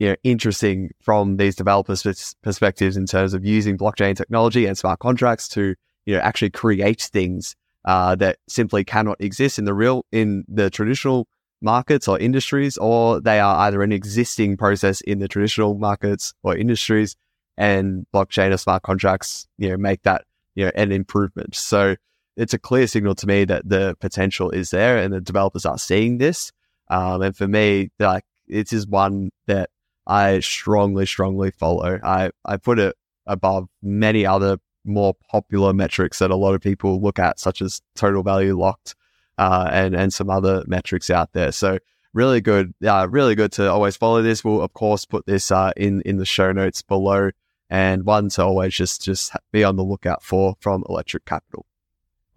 you 0.00 0.08
know, 0.08 0.16
interesting 0.24 0.90
from 1.00 1.36
these 1.36 1.54
developers' 1.54 2.34
perspectives 2.42 2.96
in 2.96 3.04
terms 3.04 3.34
of 3.34 3.44
using 3.44 3.76
blockchain 3.76 4.16
technology 4.16 4.64
and 4.64 4.76
smart 4.76 4.98
contracts 4.98 5.46
to, 5.46 5.74
you 6.06 6.14
know, 6.14 6.20
actually 6.20 6.50
create 6.50 7.02
things 7.02 7.54
uh, 7.84 8.14
that 8.16 8.38
simply 8.48 8.82
cannot 8.82 9.20
exist 9.20 9.58
in 9.58 9.66
the 9.66 9.74
real 9.74 10.06
in 10.10 10.44
the 10.48 10.70
traditional 10.70 11.28
markets 11.60 12.08
or 12.08 12.18
industries, 12.18 12.78
or 12.78 13.20
they 13.20 13.40
are 13.40 13.66
either 13.66 13.82
an 13.82 13.92
existing 13.92 14.56
process 14.56 15.02
in 15.02 15.18
the 15.18 15.28
traditional 15.28 15.74
markets 15.74 16.32
or 16.42 16.56
industries, 16.56 17.14
and 17.58 18.06
blockchain 18.14 18.54
or 18.54 18.56
smart 18.56 18.82
contracts, 18.82 19.46
you 19.58 19.68
know, 19.68 19.76
make 19.76 20.02
that 20.04 20.24
you 20.54 20.64
know 20.64 20.72
an 20.76 20.92
improvement. 20.92 21.54
So 21.54 21.96
it's 22.38 22.54
a 22.54 22.58
clear 22.58 22.86
signal 22.86 23.14
to 23.16 23.26
me 23.26 23.44
that 23.44 23.68
the 23.68 23.98
potential 24.00 24.48
is 24.50 24.70
there, 24.70 24.96
and 24.96 25.12
the 25.12 25.20
developers 25.20 25.66
are 25.66 25.76
seeing 25.76 26.16
this. 26.16 26.52
Um, 26.88 27.20
and 27.20 27.36
for 27.36 27.46
me, 27.46 27.90
like 27.98 28.24
it 28.48 28.72
is 28.72 28.86
one 28.86 29.28
that 29.46 29.68
I 30.06 30.40
strongly, 30.40 31.06
strongly 31.06 31.50
follow. 31.50 31.98
I 32.02 32.30
I 32.44 32.56
put 32.56 32.78
it 32.78 32.96
above 33.26 33.68
many 33.82 34.26
other 34.26 34.58
more 34.84 35.14
popular 35.30 35.72
metrics 35.72 36.18
that 36.18 36.30
a 36.30 36.36
lot 36.36 36.54
of 36.54 36.60
people 36.60 37.00
look 37.00 37.18
at, 37.18 37.38
such 37.38 37.62
as 37.62 37.82
total 37.94 38.22
value 38.22 38.58
locked 38.58 38.94
uh, 39.38 39.68
and 39.72 39.94
and 39.94 40.12
some 40.12 40.30
other 40.30 40.64
metrics 40.66 41.10
out 41.10 41.32
there. 41.32 41.52
So 41.52 41.78
really 42.12 42.40
good, 42.40 42.74
uh, 42.86 43.08
really 43.10 43.34
good 43.34 43.52
to 43.52 43.70
always 43.70 43.96
follow 43.96 44.22
this. 44.22 44.44
We'll 44.44 44.62
of 44.62 44.72
course 44.72 45.04
put 45.04 45.26
this 45.26 45.50
uh, 45.50 45.72
in 45.76 46.02
in 46.02 46.16
the 46.16 46.26
show 46.26 46.52
notes 46.52 46.82
below, 46.82 47.30
and 47.68 48.04
one 48.04 48.28
to 48.30 48.44
always 48.44 48.74
just 48.74 49.02
just 49.02 49.32
be 49.52 49.64
on 49.64 49.76
the 49.76 49.84
lookout 49.84 50.22
for 50.22 50.56
from 50.60 50.84
Electric 50.88 51.24
Capital. 51.24 51.66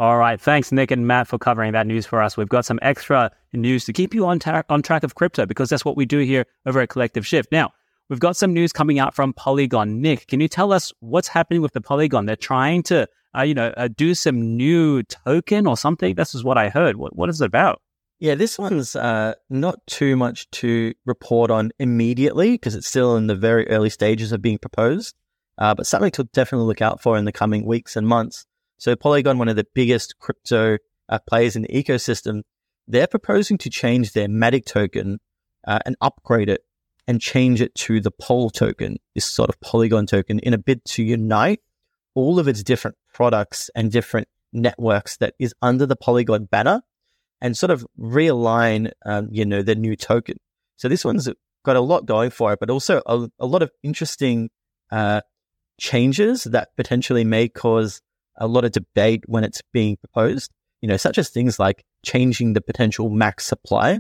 All 0.03 0.17
right, 0.17 0.41
thanks 0.41 0.73
Nick 0.73 0.91
and 0.91 1.07
Matt 1.07 1.29
for 1.29 1.37
covering 1.37 1.71
that 1.71 1.87
news 1.87 2.05
for 2.05 2.21
us. 2.21 2.35
We've 2.35 2.49
got 2.49 2.65
some 2.65 2.77
extra 2.81 3.31
news 3.53 3.85
to 3.85 3.93
keep 3.93 4.13
you 4.13 4.25
on 4.25 4.37
ta- 4.37 4.63
on 4.67 4.81
track 4.81 5.05
of 5.05 5.15
crypto 5.15 5.45
because 5.45 5.69
that's 5.69 5.85
what 5.85 5.95
we 5.95 6.05
do 6.05 6.19
here 6.19 6.45
over 6.65 6.81
at 6.81 6.89
Collective 6.89 7.25
Shift. 7.25 7.53
Now 7.53 7.71
We've 8.09 8.19
got 8.19 8.35
some 8.35 8.53
news 8.53 8.73
coming 8.73 8.99
out 8.99 9.15
from 9.15 9.31
Polygon. 9.31 10.01
Nick, 10.01 10.27
can 10.27 10.41
you 10.41 10.49
tell 10.49 10.73
us 10.73 10.91
what's 10.99 11.29
happening 11.29 11.61
with 11.61 11.71
the 11.71 11.79
Polygon? 11.79 12.25
They're 12.25 12.35
trying 12.35 12.83
to, 12.83 13.07
uh, 13.33 13.43
you 13.43 13.53
know, 13.53 13.73
uh, 13.77 13.87
do 13.87 14.13
some 14.13 14.57
new 14.57 15.03
token 15.03 15.65
or 15.65 15.77
something. 15.77 16.15
This 16.15 16.35
is 16.35 16.43
what 16.43 16.57
I 16.57 16.67
heard. 16.67 16.97
What, 16.97 17.15
what 17.15 17.29
is 17.29 17.39
it 17.39 17.45
about? 17.45 17.81
Yeah, 18.19 18.35
this 18.35 18.59
one's 18.59 18.97
uh, 18.97 19.35
not 19.49 19.79
too 19.87 20.17
much 20.17 20.51
to 20.51 20.93
report 21.05 21.49
on 21.49 21.71
immediately 21.79 22.51
because 22.51 22.75
it's 22.75 22.87
still 22.87 23.15
in 23.15 23.27
the 23.27 23.35
very 23.35 23.69
early 23.69 23.89
stages 23.89 24.33
of 24.33 24.41
being 24.41 24.57
proposed, 24.57 25.15
uh, 25.57 25.73
but 25.73 25.87
something 25.87 26.11
to 26.11 26.25
definitely 26.25 26.67
look 26.67 26.81
out 26.81 27.01
for 27.01 27.17
in 27.17 27.23
the 27.23 27.31
coming 27.31 27.65
weeks 27.65 27.95
and 27.95 28.05
months. 28.05 28.45
So, 28.83 28.97
Polygon, 28.97 29.37
one 29.37 29.47
of 29.47 29.55
the 29.55 29.65
biggest 29.73 30.19
crypto 30.19 30.77
uh, 31.07 31.19
players 31.25 31.55
in 31.55 31.61
the 31.61 31.69
ecosystem, 31.69 32.41
they're 32.85 33.07
proposing 33.07 33.57
to 33.59 33.69
change 33.69 34.11
their 34.11 34.27
Matic 34.27 34.65
token 34.65 35.21
uh, 35.65 35.79
and 35.85 35.95
upgrade 36.01 36.49
it 36.49 36.65
and 37.07 37.21
change 37.21 37.61
it 37.61 37.73
to 37.75 38.01
the 38.01 38.11
POL 38.11 38.49
token, 38.49 38.97
this 39.15 39.23
sort 39.23 39.47
of 39.47 39.57
Polygon 39.61 40.05
token, 40.05 40.39
in 40.39 40.53
a 40.53 40.57
bid 40.57 40.83
to 40.83 41.01
unite 41.01 41.61
all 42.13 42.39
of 42.39 42.49
its 42.49 42.61
different 42.61 42.97
products 43.13 43.69
and 43.73 43.89
different 43.89 44.27
networks 44.51 45.15
that 45.15 45.33
is 45.39 45.55
under 45.61 45.85
the 45.85 45.95
Polygon 45.95 46.43
banner 46.43 46.81
and 47.39 47.55
sort 47.55 47.71
of 47.71 47.87
realign, 47.97 48.91
um, 49.05 49.29
you 49.31 49.45
know, 49.45 49.61
the 49.61 49.75
new 49.75 49.95
token. 49.95 50.35
So 50.75 50.89
this 50.89 51.05
one's 51.05 51.29
got 51.63 51.77
a 51.77 51.79
lot 51.79 52.05
going 52.05 52.31
for 52.31 52.51
it, 52.51 52.59
but 52.59 52.69
also 52.69 53.01
a, 53.05 53.29
a 53.39 53.45
lot 53.45 53.61
of 53.61 53.71
interesting 53.81 54.49
uh, 54.91 55.21
changes 55.79 56.43
that 56.43 56.75
potentially 56.75 57.23
may 57.23 57.47
cause 57.47 58.01
a 58.37 58.47
lot 58.47 58.65
of 58.65 58.71
debate 58.71 59.23
when 59.27 59.43
it's 59.43 59.61
being 59.71 59.97
proposed. 59.97 60.51
You 60.81 60.89
know, 60.89 60.97
such 60.97 61.17
as 61.17 61.29
things 61.29 61.59
like 61.59 61.85
changing 62.03 62.53
the 62.53 62.61
potential 62.61 63.09
max 63.09 63.45
supply 63.45 63.99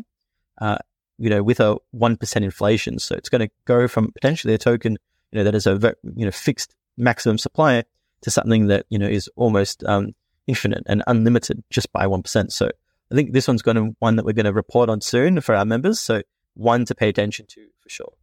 uh, 0.59 0.77
you 1.17 1.29
know, 1.29 1.43
with 1.43 1.59
a 1.59 1.77
1% 1.95 2.35
inflation. 2.37 2.99
So 2.99 3.15
it's 3.15 3.29
going 3.29 3.47
to 3.47 3.53
go 3.65 3.87
from 3.87 4.11
potentially 4.11 4.53
a 4.53 4.57
token, 4.57 4.97
you 5.31 5.39
know, 5.39 5.43
that 5.43 5.55
is 5.55 5.67
a, 5.67 5.95
you 6.15 6.25
know, 6.25 6.31
fixed 6.31 6.75
maximum 6.97 7.37
supply 7.37 7.83
to 8.21 8.31
something 8.31 8.67
that, 8.67 8.85
you 8.89 8.97
know, 8.97 9.07
is 9.07 9.29
almost 9.35 9.83
um, 9.83 10.13
infinite 10.47 10.83
and 10.85 11.03
unlimited 11.07 11.63
just 11.69 11.91
by 11.91 12.05
1%. 12.05 12.51
So 12.51 12.69
I 13.11 13.15
think 13.15 13.33
this 13.33 13.47
one's 13.47 13.61
going 13.61 13.77
to 13.77 13.95
one 13.99 14.15
that 14.15 14.25
we're 14.25 14.33
going 14.33 14.45
to 14.45 14.53
report 14.53 14.89
on 14.89 15.01
soon 15.01 15.39
for 15.41 15.55
our 15.55 15.65
members. 15.65 15.99
So 15.99 16.23
one 16.55 16.85
to 16.85 16.95
pay 16.95 17.09
attention 17.09 17.45
to 17.49 17.67
for 17.81 17.89
sure. 17.89 18.13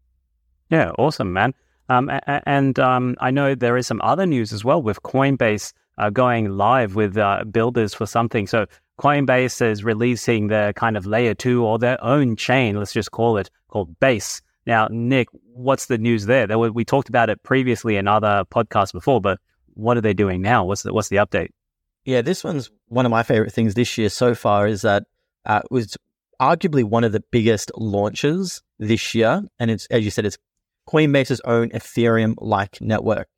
Yeah, 0.70 0.90
awesome, 0.98 1.32
man. 1.32 1.54
Um, 1.88 2.10
and 2.26 2.78
um, 2.78 3.16
I 3.20 3.32
know 3.32 3.56
there 3.56 3.76
is 3.76 3.86
some 3.86 4.00
other 4.02 4.24
news 4.24 4.52
as 4.52 4.64
well 4.64 4.80
with 4.80 5.02
Coinbase 5.02 5.72
uh, 6.00 6.08
going 6.08 6.56
live 6.56 6.94
with 6.94 7.16
uh, 7.18 7.44
builders 7.44 7.92
for 7.92 8.06
something. 8.06 8.46
So 8.46 8.66
Coinbase 8.98 9.60
is 9.60 9.84
releasing 9.84 10.48
their 10.48 10.72
kind 10.72 10.96
of 10.96 11.06
layer 11.06 11.34
two 11.34 11.64
or 11.64 11.78
their 11.78 12.02
own 12.02 12.36
chain, 12.36 12.76
let's 12.76 12.92
just 12.92 13.10
call 13.10 13.36
it, 13.36 13.50
called 13.68 13.98
Base. 14.00 14.40
Now, 14.66 14.88
Nick, 14.90 15.28
what's 15.52 15.86
the 15.86 15.98
news 15.98 16.24
there? 16.26 16.58
we 16.58 16.84
talked 16.84 17.08
about 17.10 17.28
it 17.28 17.42
previously 17.42 17.96
in 17.96 18.08
other 18.08 18.44
podcasts 18.50 18.92
before, 18.92 19.20
but 19.20 19.38
what 19.74 19.96
are 19.96 20.00
they 20.00 20.14
doing 20.14 20.40
now? 20.40 20.64
What's 20.64 20.82
the, 20.82 20.92
what's 20.92 21.08
the 21.08 21.16
update? 21.16 21.48
Yeah, 22.04 22.22
this 22.22 22.42
one's 22.42 22.70
one 22.88 23.04
of 23.04 23.10
my 23.10 23.22
favorite 23.22 23.52
things 23.52 23.74
this 23.74 23.98
year 23.98 24.08
so 24.08 24.34
far 24.34 24.66
is 24.66 24.82
that 24.82 25.04
uh, 25.44 25.60
it 25.64 25.70
was 25.70 25.96
arguably 26.40 26.84
one 26.84 27.04
of 27.04 27.12
the 27.12 27.22
biggest 27.30 27.70
launches 27.76 28.62
this 28.78 29.14
year. 29.14 29.42
And 29.58 29.70
it's, 29.70 29.86
as 29.86 30.02
you 30.04 30.10
said, 30.10 30.24
it's 30.24 30.38
Coinbase's 30.88 31.42
own 31.44 31.70
Ethereum 31.70 32.34
like 32.38 32.80
network. 32.80 33.28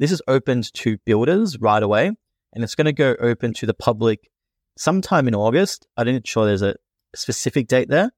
This 0.00 0.12
is 0.12 0.22
opened 0.26 0.72
to 0.72 0.96
builders 1.04 1.60
right 1.60 1.82
away, 1.82 2.10
and 2.54 2.64
it's 2.64 2.74
going 2.74 2.86
to 2.86 2.92
go 2.92 3.14
open 3.20 3.52
to 3.52 3.66
the 3.66 3.74
public 3.74 4.30
sometime 4.78 5.28
in 5.28 5.34
August. 5.34 5.86
I 5.94 6.04
didn't 6.04 6.26
sure 6.26 6.46
there's 6.46 6.62
a 6.62 6.74
specific 7.14 7.68
date 7.68 7.90
there, 7.90 8.10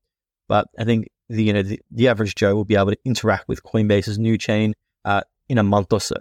but 0.47 0.69
I 0.79 0.85
think 0.85 1.09
the 1.29 1.43
you 1.43 1.53
know 1.53 1.65
the, 1.65 1.81
the 1.91 2.07
average 2.07 2.37
Joe 2.37 2.55
will 2.55 2.65
be 2.65 2.77
able 2.77 2.93
to 2.93 2.99
interact 3.05 3.49
with 3.49 3.65
Coinbase's 3.65 4.17
new 4.17 4.39
chain 4.39 4.75
uh, 5.05 5.23
in 5.49 5.59
a 5.59 5.65
month 5.65 5.93
or 5.93 6.01
so. 6.01 6.15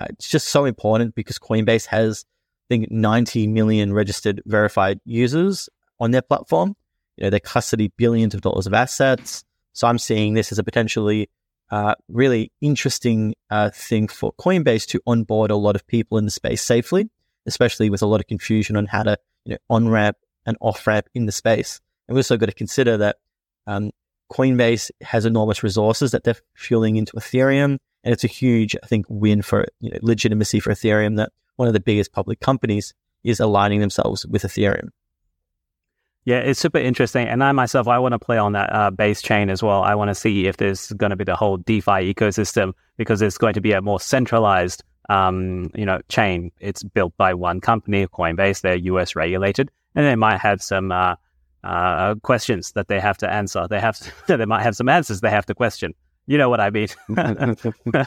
Uh, 0.00 0.06
it's 0.08 0.30
just 0.30 0.48
so 0.48 0.64
important 0.64 1.14
because 1.14 1.38
Coinbase 1.38 1.84
has 1.86 2.24
I 2.70 2.76
think 2.76 2.90
90 2.90 3.48
million 3.48 3.92
registered 3.92 4.40
verified 4.46 4.98
users 5.04 5.68
on 6.00 6.12
their 6.12 6.22
platform. 6.22 6.74
You 7.18 7.24
know 7.24 7.30
they 7.30 7.40
custody 7.40 7.92
billions 7.98 8.34
of 8.34 8.40
dollars 8.40 8.66
of 8.66 8.72
assets. 8.72 9.44
So 9.74 9.86
I'm 9.86 9.98
seeing 9.98 10.32
this 10.32 10.52
as 10.52 10.58
a 10.58 10.64
potentially 10.64 11.28
uh, 11.72 11.94
really 12.08 12.52
interesting 12.60 13.34
uh, 13.50 13.70
thing 13.70 14.06
for 14.06 14.32
Coinbase 14.34 14.86
to 14.88 15.00
onboard 15.06 15.50
a 15.50 15.56
lot 15.56 15.74
of 15.74 15.86
people 15.86 16.18
in 16.18 16.26
the 16.26 16.30
space 16.30 16.62
safely, 16.62 17.08
especially 17.46 17.88
with 17.88 18.02
a 18.02 18.06
lot 18.06 18.20
of 18.20 18.26
confusion 18.26 18.76
on 18.76 18.84
how 18.84 19.02
to 19.02 19.16
you 19.46 19.52
know, 19.52 19.58
on 19.70 19.88
ramp 19.88 20.18
and 20.44 20.58
off 20.60 20.86
ramp 20.86 21.08
in 21.14 21.24
the 21.24 21.32
space. 21.32 21.80
And 22.06 22.14
we've 22.14 22.20
also 22.20 22.36
got 22.36 22.46
to 22.46 22.52
consider 22.52 22.98
that 22.98 23.16
um, 23.66 23.90
Coinbase 24.30 24.90
has 25.00 25.24
enormous 25.24 25.62
resources 25.62 26.10
that 26.10 26.24
they're 26.24 26.36
fueling 26.54 26.96
into 26.96 27.14
Ethereum, 27.14 27.78
and 28.04 28.12
it's 28.12 28.24
a 28.24 28.28
huge, 28.28 28.76
I 28.82 28.86
think, 28.86 29.06
win 29.08 29.40
for 29.40 29.66
you 29.80 29.92
know, 29.92 29.98
legitimacy 30.02 30.60
for 30.60 30.72
Ethereum 30.72 31.16
that 31.16 31.32
one 31.56 31.68
of 31.68 31.74
the 31.74 31.80
biggest 31.80 32.12
public 32.12 32.40
companies 32.40 32.92
is 33.24 33.40
aligning 33.40 33.80
themselves 33.80 34.26
with 34.26 34.42
Ethereum. 34.42 34.88
Yeah, 36.24 36.38
it's 36.38 36.60
super 36.60 36.78
interesting. 36.78 37.26
And 37.26 37.42
I 37.42 37.50
myself, 37.52 37.88
I 37.88 37.98
want 37.98 38.12
to 38.12 38.18
play 38.18 38.38
on 38.38 38.52
that 38.52 38.72
uh, 38.72 38.90
base 38.90 39.20
chain 39.22 39.50
as 39.50 39.62
well. 39.62 39.82
I 39.82 39.94
want 39.96 40.08
to 40.08 40.14
see 40.14 40.46
if 40.46 40.56
there's 40.56 40.92
going 40.92 41.10
to 41.10 41.16
be 41.16 41.24
the 41.24 41.34
whole 41.34 41.56
DeFi 41.56 42.14
ecosystem 42.14 42.74
because 42.96 43.22
it's 43.22 43.38
going 43.38 43.54
to 43.54 43.60
be 43.60 43.72
a 43.72 43.82
more 43.82 43.98
centralized, 43.98 44.84
um, 45.08 45.70
you 45.74 45.84
know, 45.84 46.00
chain. 46.08 46.52
It's 46.60 46.84
built 46.84 47.16
by 47.16 47.34
one 47.34 47.60
company, 47.60 48.06
Coinbase. 48.06 48.60
They're 48.60 48.76
US 48.76 49.16
regulated, 49.16 49.70
and 49.96 50.06
they 50.06 50.14
might 50.14 50.38
have 50.38 50.62
some 50.62 50.92
uh, 50.92 51.16
uh, 51.64 52.14
questions 52.22 52.72
that 52.72 52.86
they 52.86 53.00
have 53.00 53.18
to 53.18 53.30
answer. 53.30 53.66
They 53.68 53.80
have 53.80 53.98
to, 53.98 54.12
they 54.36 54.46
might 54.46 54.62
have 54.62 54.76
some 54.76 54.88
answers 54.88 55.22
they 55.22 55.30
have 55.30 55.46
to 55.46 55.54
question. 55.54 55.92
You 56.26 56.38
know 56.38 56.48
what 56.48 56.60
I 56.60 56.70
mean. 56.70 56.88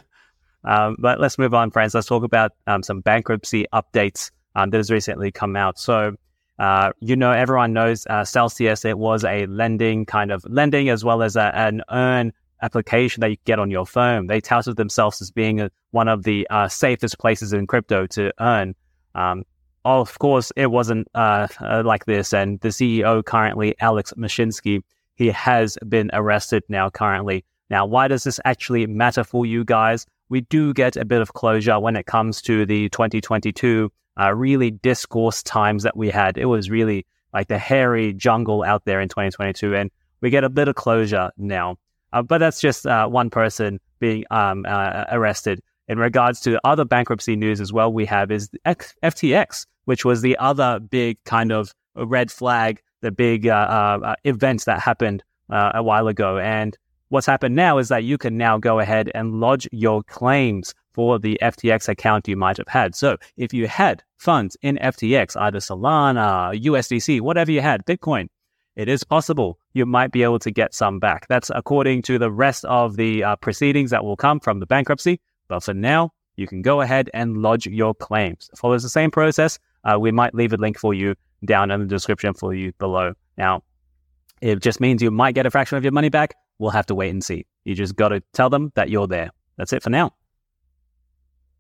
um, 0.64 0.96
but 1.00 1.20
let's 1.20 1.38
move 1.38 1.54
on, 1.54 1.70
friends. 1.70 1.94
Let's 1.94 2.08
talk 2.08 2.24
about 2.24 2.54
um, 2.66 2.82
some 2.82 3.02
bankruptcy 3.02 3.66
updates 3.74 4.32
um, 4.56 4.70
that 4.70 4.78
has 4.78 4.90
recently 4.90 5.32
come 5.32 5.58
out. 5.58 5.78
So 5.78 6.16
uh, 6.60 6.92
you 7.00 7.16
know, 7.16 7.32
everyone 7.32 7.74
knows 7.74 8.08
uh, 8.10 8.24
Celsius. 8.24 8.86
It 8.86 8.98
was 8.98 9.24
a 9.24 9.46
lending 9.48 10.06
kind 10.06 10.32
of 10.32 10.44
lending 10.48 10.90
as 10.90 11.04
well 11.04 11.22
as 11.22 11.36
a, 11.36 11.56
an 11.56 11.82
earn 11.92 12.32
application 12.62 13.22
that 13.22 13.30
you 13.30 13.38
get 13.46 13.60
on 13.60 13.70
your 13.70 13.86
phone. 13.86 14.28
They 14.28 14.40
touted 14.40 14.78
themselves 14.78 15.22
as 15.22 15.32
being 15.32 15.60
a, 15.60 15.70
one 15.92 16.08
of 16.08 16.24
the 16.24 16.48
uh, 16.50 16.68
safest 16.68 17.20
places 17.20 17.54
in 17.54 17.68
crypto 17.68 18.08
to 18.08 18.32
earn. 18.40 18.76
Um, 19.16 19.44
of 19.84 20.18
course, 20.20 20.52
it 20.56 20.68
wasn't 20.68 21.08
uh, 21.14 21.48
uh, 21.62 21.84
like 21.86 22.06
this. 22.06 22.34
And 22.34 22.60
the 22.62 22.70
CEO 22.70 23.24
currently, 23.24 23.76
Alex 23.80 24.14
Mashinsky, 24.18 24.82
he 25.16 25.28
has 25.28 25.78
been 25.88 26.10
arrested 26.14 26.64
now 26.70 26.90
currently. 26.90 27.46
Now, 27.70 27.86
why 27.86 28.08
does 28.08 28.24
this 28.24 28.40
actually 28.46 28.88
matter 28.88 29.24
for 29.24 29.46
you 29.46 29.64
guys? 29.64 30.06
We 30.30 30.42
do 30.42 30.74
get 30.74 30.96
a 30.98 31.06
bit 31.06 31.22
of 31.22 31.34
closure 31.34 31.80
when 31.80 31.96
it 31.96 32.06
comes 32.06 32.42
to 32.44 32.66
the 32.66 32.90
2022 32.90 33.92
uh, 34.20 34.34
really 34.34 34.72
discourse 34.72 35.44
times 35.44 35.84
that 35.84 35.98
we 35.98 36.10
had. 36.10 36.38
It 36.38 36.46
was 36.46 36.70
really 36.70 37.06
like 37.34 37.48
the 37.48 37.58
hairy 37.58 38.14
jungle 38.14 38.64
out 38.64 38.86
there 38.86 39.02
in 39.02 39.10
2022, 39.10 39.76
and 39.76 39.92
we 40.22 40.30
get 40.30 40.44
a 40.44 40.50
bit 40.50 40.68
of 40.68 40.76
closure 40.76 41.32
now. 41.38 41.78
Uh, 42.14 42.22
but 42.22 42.38
that's 42.38 42.62
just 42.62 42.88
uh, 42.88 43.08
one 43.08 43.30
person 43.30 43.80
being 44.00 44.24
um, 44.32 44.66
uh, 44.68 45.04
arrested. 45.12 45.62
In 45.88 46.00
regards 46.00 46.40
to 46.42 46.60
other 46.64 46.86
bankruptcy 46.86 47.36
news 47.36 47.62
as 47.62 47.72
well, 47.72 47.92
we 47.92 48.06
have 48.06 48.32
is 48.32 48.50
FTX, 48.66 49.66
which 49.84 50.06
was 50.06 50.22
the 50.22 50.38
other 50.38 50.80
big 50.80 51.22
kind 51.26 51.52
of 51.52 51.74
red 51.96 52.32
flag, 52.32 52.82
the 53.02 53.12
big 53.12 53.48
uh, 53.48 54.00
uh, 54.04 54.16
event 54.24 54.66
that 54.66 54.80
happened 54.80 55.24
a 55.50 55.84
while 55.84 56.08
ago. 56.08 56.40
And 56.40 56.76
what's 57.10 57.28
happened 57.28 57.56
now 57.56 57.78
is 57.78 57.90
that 57.90 58.04
you 58.04 58.18
can 58.18 58.38
now 58.38 58.58
go 58.58 58.80
ahead 58.80 59.12
and 59.14 59.40
lodge 59.40 59.68
your 59.72 60.02
claims 60.04 60.74
for 60.96 61.20
the 61.20 61.38
FTX 61.42 61.90
account 61.90 62.28
you 62.28 62.38
might 62.38 62.56
have 62.56 62.70
had. 62.70 62.96
So 62.96 63.18
if 63.36 63.54
you 63.54 63.68
had 63.68 64.02
funds 64.18 64.56
in 64.62 64.78
FTX, 64.78 65.36
either 65.36 65.60
Solana, 65.60 66.58
USDC, 66.60 67.20
whatever 67.20 67.52
you 67.52 67.60
had, 67.60 67.86
Bitcoin, 67.86 68.30
it 68.78 68.88
is 68.88 69.04
possible 69.04 69.60
you 69.74 69.86
might 69.86 70.12
be 70.12 70.24
able 70.24 70.40
to 70.40 70.52
get 70.52 70.74
some 70.74 71.00
back. 71.00 71.28
That's 71.28 71.52
according 71.54 72.02
to 72.04 72.18
the 72.18 72.32
rest 72.32 72.64
of 72.66 72.96
the 72.96 73.24
uh, 73.26 73.36
proceedings 73.36 73.92
that 73.92 74.06
will 74.06 74.16
come 74.16 74.40
from 74.40 74.60
the 74.60 74.66
bankruptcy. 74.66 75.20
But 75.50 75.64
for 75.64 75.74
now, 75.74 76.12
you 76.38 76.48
can 76.48 76.62
go 76.62 76.80
ahead 76.80 77.10
and 77.14 77.38
lodge 77.42 77.68
your 77.68 77.94
claims. 77.94 78.50
It 78.52 78.58
follows 78.58 78.84
the 78.84 78.90
same 78.90 79.12
process. 79.12 79.60
Uh, 79.84 79.98
we 80.00 80.12
might 80.12 80.34
leave 80.34 80.54
a 80.54 80.58
link 80.58 80.80
for 80.80 80.94
you 80.94 81.16
down 81.46 81.72
in 81.72 81.82
the 81.82 81.86
description 81.86 82.34
for 82.34 82.54
you 82.54 82.72
below. 82.80 83.14
Now, 83.38 83.64
it 84.42 84.62
just 84.62 84.80
means 84.80 85.02
you 85.02 85.12
might 85.12 85.36
get 85.36 85.46
a 85.46 85.52
fraction 85.52 85.78
of 85.78 85.84
your 85.84 85.92
money 85.92 86.10
back. 86.10 86.36
We'll 86.58 86.72
have 86.72 86.86
to 86.88 86.96
wait 86.96 87.10
and 87.10 87.24
see. 87.24 87.46
You 87.66 87.76
just 87.76 87.96
got 87.96 88.10
to 88.10 88.22
tell 88.34 88.50
them 88.50 88.72
that 88.76 88.90
you're 88.90 89.08
there. 89.08 89.32
That's 89.58 89.74
it 89.74 89.84
for 89.84 89.90
now. 89.90 90.14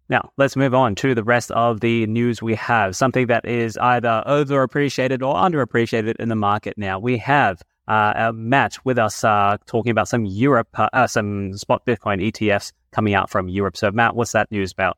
Now, 0.07 0.31
let's 0.37 0.55
move 0.55 0.73
on 0.73 0.95
to 0.95 1.15
the 1.15 1.23
rest 1.23 1.51
of 1.51 1.79
the 1.79 2.05
news 2.05 2.41
we 2.41 2.55
have. 2.55 2.95
Something 2.95 3.27
that 3.27 3.45
is 3.45 3.77
either 3.77 4.23
overappreciated 4.27 5.21
or 5.21 5.35
underappreciated 5.35 6.15
in 6.19 6.29
the 6.29 6.35
market 6.35 6.77
now. 6.77 6.99
We 6.99 7.17
have 7.17 7.61
uh, 7.87 8.31
Matt 8.33 8.77
with 8.83 8.99
us 8.99 9.23
uh, 9.23 9.57
talking 9.65 9.91
about 9.91 10.07
some 10.07 10.25
Europe, 10.25 10.67
uh, 10.75 10.89
uh 10.93 11.07
some 11.07 11.53
spot 11.53 11.85
Bitcoin 11.85 12.31
ETFs 12.31 12.71
coming 12.91 13.13
out 13.13 13.29
from 13.29 13.47
Europe. 13.47 13.77
So, 13.77 13.91
Matt, 13.91 14.15
what's 14.15 14.31
that 14.33 14.51
news 14.51 14.71
about? 14.71 14.97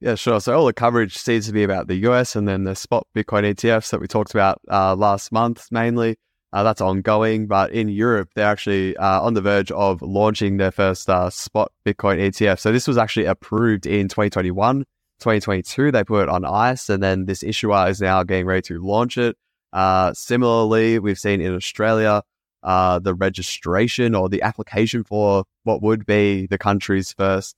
Yeah, 0.00 0.14
sure. 0.14 0.40
So 0.40 0.56
all 0.56 0.66
the 0.66 0.72
coverage 0.72 1.16
seems 1.16 1.46
to 1.46 1.52
be 1.52 1.64
about 1.64 1.88
the 1.88 1.96
US 2.08 2.36
and 2.36 2.46
then 2.46 2.64
the 2.64 2.76
spot 2.76 3.06
Bitcoin 3.16 3.42
ETFs 3.42 3.90
that 3.90 4.00
we 4.00 4.06
talked 4.06 4.30
about 4.30 4.60
uh, 4.70 4.94
last 4.94 5.32
month 5.32 5.66
mainly. 5.72 6.16
Uh, 6.52 6.62
that's 6.62 6.80
ongoing, 6.80 7.46
but 7.46 7.72
in 7.72 7.88
Europe, 7.88 8.30
they're 8.34 8.46
actually 8.46 8.96
uh, 8.96 9.20
on 9.20 9.34
the 9.34 9.42
verge 9.42 9.70
of 9.70 10.00
launching 10.00 10.56
their 10.56 10.70
first 10.70 11.08
uh, 11.10 11.28
spot 11.28 11.70
Bitcoin 11.84 12.18
ETF. 12.18 12.58
So 12.58 12.72
this 12.72 12.88
was 12.88 12.96
actually 12.96 13.26
approved 13.26 13.84
in 13.84 14.08
2021, 14.08 14.84
2022. 15.20 15.92
They 15.92 16.04
put 16.04 16.22
it 16.22 16.28
on 16.30 16.46
ice, 16.46 16.88
and 16.88 17.02
then 17.02 17.26
this 17.26 17.42
issuer 17.42 17.88
is 17.88 18.00
now 18.00 18.22
getting 18.22 18.46
ready 18.46 18.62
to 18.62 18.82
launch 18.82 19.18
it. 19.18 19.36
Uh, 19.74 20.14
similarly, 20.14 20.98
we've 20.98 21.18
seen 21.18 21.42
in 21.42 21.54
Australia 21.54 22.22
uh, 22.62 22.98
the 22.98 23.14
registration 23.14 24.14
or 24.14 24.30
the 24.30 24.40
application 24.40 25.04
for 25.04 25.44
what 25.64 25.82
would 25.82 26.06
be 26.06 26.46
the 26.46 26.58
country's 26.58 27.12
first 27.12 27.56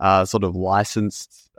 uh, 0.00 0.24
sort 0.24 0.44
of 0.44 0.56
licensed 0.56 1.50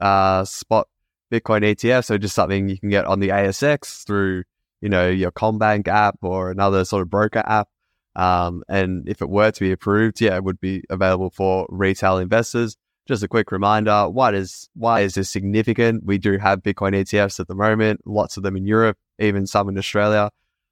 spot 0.45 0.87
Bitcoin 1.31 1.61
ETF. 1.61 2.05
So 2.05 2.17
just 2.17 2.33
something 2.33 2.69
you 2.69 2.79
can 2.79 2.89
get 2.89 3.05
on 3.05 3.19
the 3.19 3.29
ASX 3.29 4.03
through 4.03 4.43
you 4.81 4.89
know, 4.89 5.07
your 5.09 5.31
CommBank 5.31 5.87
app 5.87 6.17
or 6.21 6.51
another 6.51 6.83
sort 6.83 7.03
of 7.03 7.09
broker 7.09 7.43
app. 7.45 7.69
Um, 8.15 8.63
and 8.67 9.07
if 9.07 9.21
it 9.21 9.29
were 9.29 9.51
to 9.51 9.59
be 9.59 9.71
approved, 9.71 10.19
yeah, 10.19 10.35
it 10.35 10.43
would 10.43 10.59
be 10.59 10.83
available 10.89 11.29
for 11.29 11.65
retail 11.69 12.17
investors. 12.17 12.75
Just 13.07 13.23
a 13.23 13.27
quick 13.27 13.51
reminder: 13.51 14.09
why 14.09 14.33
is 14.33 14.69
why 14.73 15.01
is 15.01 15.15
this 15.15 15.29
significant? 15.29 16.05
We 16.05 16.17
do 16.17 16.37
have 16.37 16.61
Bitcoin 16.61 16.93
ETFs 16.93 17.39
at 17.39 17.47
the 17.47 17.55
moment, 17.55 18.01
lots 18.05 18.37
of 18.37 18.43
them 18.43 18.55
in 18.55 18.65
Europe, 18.65 18.97
even 19.19 19.47
some 19.47 19.69
in 19.69 19.77
Australia. 19.77 20.29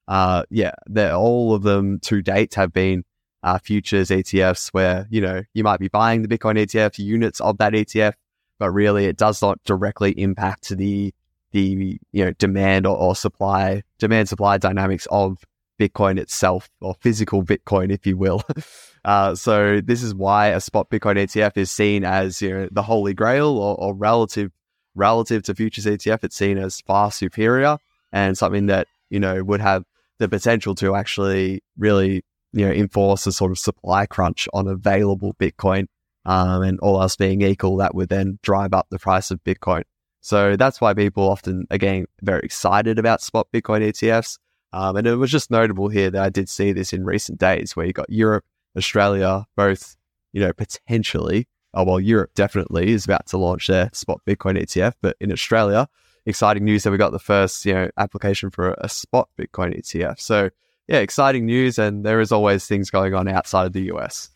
Uh, 0.07 0.43
yeah, 0.49 0.73
all 1.13 1.53
of 1.53 1.63
them 1.63 1.99
to 2.01 2.21
date 2.21 2.55
have 2.55 2.73
been 2.73 3.03
uh, 3.43 3.57
futures 3.57 4.09
ETFs, 4.09 4.69
where 4.69 5.07
you 5.09 5.21
know 5.21 5.41
you 5.53 5.63
might 5.63 5.79
be 5.79 5.87
buying 5.87 6.21
the 6.21 6.27
Bitcoin 6.27 6.57
ETF 6.57 6.99
units 6.99 7.39
of 7.39 7.57
that 7.57 7.73
ETF, 7.73 8.13
but 8.59 8.71
really 8.71 9.05
it 9.05 9.17
does 9.17 9.41
not 9.41 9.63
directly 9.63 10.11
impact 10.11 10.69
the 10.69 11.13
the 11.51 11.99
you 12.11 12.25
know 12.25 12.31
demand 12.33 12.85
or, 12.85 12.95
or 12.95 13.15
supply 13.15 13.83
demand 13.97 14.29
supply 14.29 14.57
dynamics 14.57 15.07
of 15.11 15.43
Bitcoin 15.79 16.19
itself 16.19 16.69
or 16.81 16.95
physical 16.99 17.43
Bitcoin, 17.43 17.91
if 17.91 18.05
you 18.05 18.17
will. 18.17 18.43
Uh, 19.05 19.33
so 19.33 19.79
this 19.79 20.03
is 20.03 20.13
why 20.13 20.47
a 20.47 20.59
spot 20.59 20.89
Bitcoin 20.89 21.15
ETF 21.15 21.55
is 21.55 21.71
seen 21.71 22.03
as 22.03 22.41
you 22.41 22.49
know 22.49 22.67
the 22.69 22.83
holy 22.83 23.13
grail 23.13 23.57
or, 23.57 23.79
or 23.79 23.95
relative 23.95 24.51
relative 24.93 25.41
to 25.43 25.55
futures 25.55 25.85
ETF. 25.85 26.25
It's 26.25 26.35
seen 26.35 26.57
as 26.57 26.81
far 26.81 27.09
superior 27.09 27.77
and 28.11 28.37
something 28.37 28.65
that 28.65 28.87
you 29.09 29.19
know 29.19 29.41
would 29.41 29.61
have 29.61 29.85
the 30.19 30.27
potential 30.27 30.75
to 30.75 30.95
actually 30.95 31.63
really 31.77 32.25
you 32.51 32.65
know 32.65 32.73
enforce 32.73 33.25
a 33.25 33.31
sort 33.31 33.51
of 33.51 33.57
supply 33.57 34.05
crunch 34.05 34.49
on 34.53 34.67
available 34.67 35.33
Bitcoin. 35.39 35.85
Um, 36.25 36.61
and 36.63 36.79
all 36.81 37.01
else 37.01 37.15
being 37.15 37.41
equal, 37.41 37.77
that 37.77 37.95
would 37.95 38.09
then 38.09 38.37
drive 38.43 38.73
up 38.73 38.87
the 38.91 38.99
price 38.99 39.31
of 39.31 39.41
Bitcoin. 39.45 39.83
So 40.21 40.55
that's 40.55 40.81
why 40.81 40.93
people 40.93 41.29
often, 41.29 41.65
again, 41.69 42.05
very 42.21 42.41
excited 42.43 42.99
about 42.99 43.21
spot 43.21 43.47
Bitcoin 43.53 43.81
ETFs. 43.81 44.37
Um, 44.73 44.97
and 44.97 45.07
it 45.07 45.15
was 45.15 45.31
just 45.31 45.49
notable 45.49 45.87
here 45.87 46.11
that 46.11 46.21
I 46.21 46.29
did 46.29 46.49
see 46.49 46.71
this 46.71 46.93
in 46.93 47.05
recent 47.05 47.39
days 47.39 47.75
where 47.75 47.85
you 47.85 47.93
got 47.93 48.09
Europe, 48.09 48.45
Australia, 48.77 49.47
both, 49.55 49.95
you 50.33 50.41
know, 50.41 50.53
potentially, 50.53 51.47
oh, 51.73 51.83
well, 51.83 51.99
Europe 51.99 52.31
definitely 52.35 52.91
is 52.91 53.05
about 53.05 53.25
to 53.27 53.37
launch 53.37 53.67
their 53.67 53.89
spot 53.93 54.21
Bitcoin 54.27 54.61
ETF, 54.61 54.93
but 55.01 55.15
in 55.19 55.31
Australia, 55.31 55.87
exciting 56.25 56.65
news 56.65 56.83
that 56.83 56.91
we 56.91 56.97
got 56.97 57.11
the 57.11 57.19
first, 57.19 57.65
you 57.65 57.73
know, 57.73 57.89
application 57.97 58.51
for 58.51 58.75
a 58.77 58.89
spot 58.89 59.29
Bitcoin 59.39 59.75
ETF. 59.75 60.19
So 60.19 60.49
yeah, 60.89 60.97
exciting 60.97 61.45
news. 61.45 61.77
And 61.77 62.03
there 62.03 62.19
is 62.19 62.31
always 62.31 62.65
things 62.65 62.89
going 62.89 63.13
on 63.13 63.27
outside 63.27 63.67
of 63.67 63.73
the 63.73 63.91
US. 63.93 64.31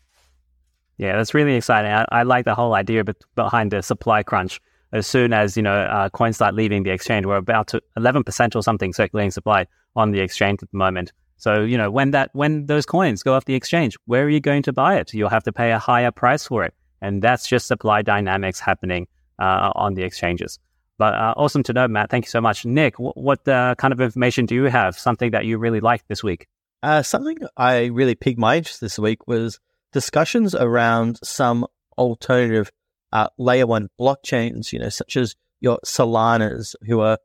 Yeah, 0.96 1.16
that's 1.16 1.34
really 1.34 1.56
exciting. 1.56 1.90
I, 1.90 2.06
I 2.12 2.22
like 2.22 2.44
the 2.44 2.54
whole 2.54 2.74
idea 2.74 3.04
behind 3.34 3.72
the 3.72 3.82
supply 3.82 4.22
crunch 4.22 4.60
as 4.94 5.06
soon 5.06 5.32
as 5.32 5.56
you 5.56 5.62
know 5.62 5.74
uh, 5.74 6.08
coins 6.08 6.36
start 6.36 6.54
leaving 6.54 6.84
the 6.84 6.90
exchange. 6.90 7.26
We're 7.26 7.36
about 7.36 7.66
to 7.68 7.82
11% 7.98 8.56
or 8.56 8.62
something 8.62 8.92
circulating 8.92 9.32
supply 9.32 9.66
on 9.96 10.12
the 10.12 10.20
exchange 10.20 10.62
at 10.62 10.70
the 10.70 10.78
moment. 10.78 11.12
So 11.36 11.62
you 11.62 11.76
know 11.76 11.90
when 11.90 12.12
that 12.12 12.30
when 12.32 12.66
those 12.66 12.86
coins 12.86 13.22
go 13.22 13.34
off 13.34 13.44
the 13.44 13.54
exchange, 13.54 13.96
where 14.06 14.24
are 14.24 14.30
you 14.30 14.40
going 14.40 14.62
to 14.62 14.72
buy 14.72 14.96
it? 14.96 15.12
You'll 15.12 15.28
have 15.28 15.44
to 15.44 15.52
pay 15.52 15.72
a 15.72 15.78
higher 15.78 16.10
price 16.10 16.46
for 16.46 16.64
it, 16.64 16.72
and 17.02 17.20
that's 17.20 17.46
just 17.46 17.66
supply 17.66 18.02
dynamics 18.02 18.60
happening 18.60 19.08
uh, 19.38 19.72
on 19.74 19.94
the 19.94 20.04
exchanges. 20.04 20.58
But 20.96 21.14
uh, 21.14 21.34
awesome 21.36 21.64
to 21.64 21.72
know, 21.72 21.88
Matt. 21.88 22.10
Thank 22.10 22.26
you 22.26 22.30
so 22.30 22.40
much, 22.40 22.64
Nick. 22.64 22.94
What 22.98 23.46
uh, 23.48 23.74
kind 23.76 23.92
of 23.92 24.00
information 24.00 24.46
do 24.46 24.54
you 24.54 24.64
have? 24.64 24.96
Something 24.96 25.32
that 25.32 25.44
you 25.44 25.58
really 25.58 25.80
liked 25.80 26.06
this 26.08 26.22
week? 26.22 26.46
Uh, 26.84 27.02
something 27.02 27.38
I 27.56 27.86
really 27.86 28.14
piqued 28.14 28.38
my 28.38 28.58
interest 28.58 28.80
this 28.80 28.98
week 28.98 29.26
was 29.26 29.58
discussions 29.92 30.54
around 30.54 31.18
some 31.24 31.66
alternative 31.98 32.70
uh, 33.14 33.28
layer 33.38 33.66
one 33.66 33.88
blockchains, 33.98 34.72
you 34.72 34.78
know, 34.78 34.90
such 34.90 35.16
as 35.16 35.36
your 35.60 35.78
Solanas, 35.86 36.74
who 36.86 37.00
are, 37.00 37.18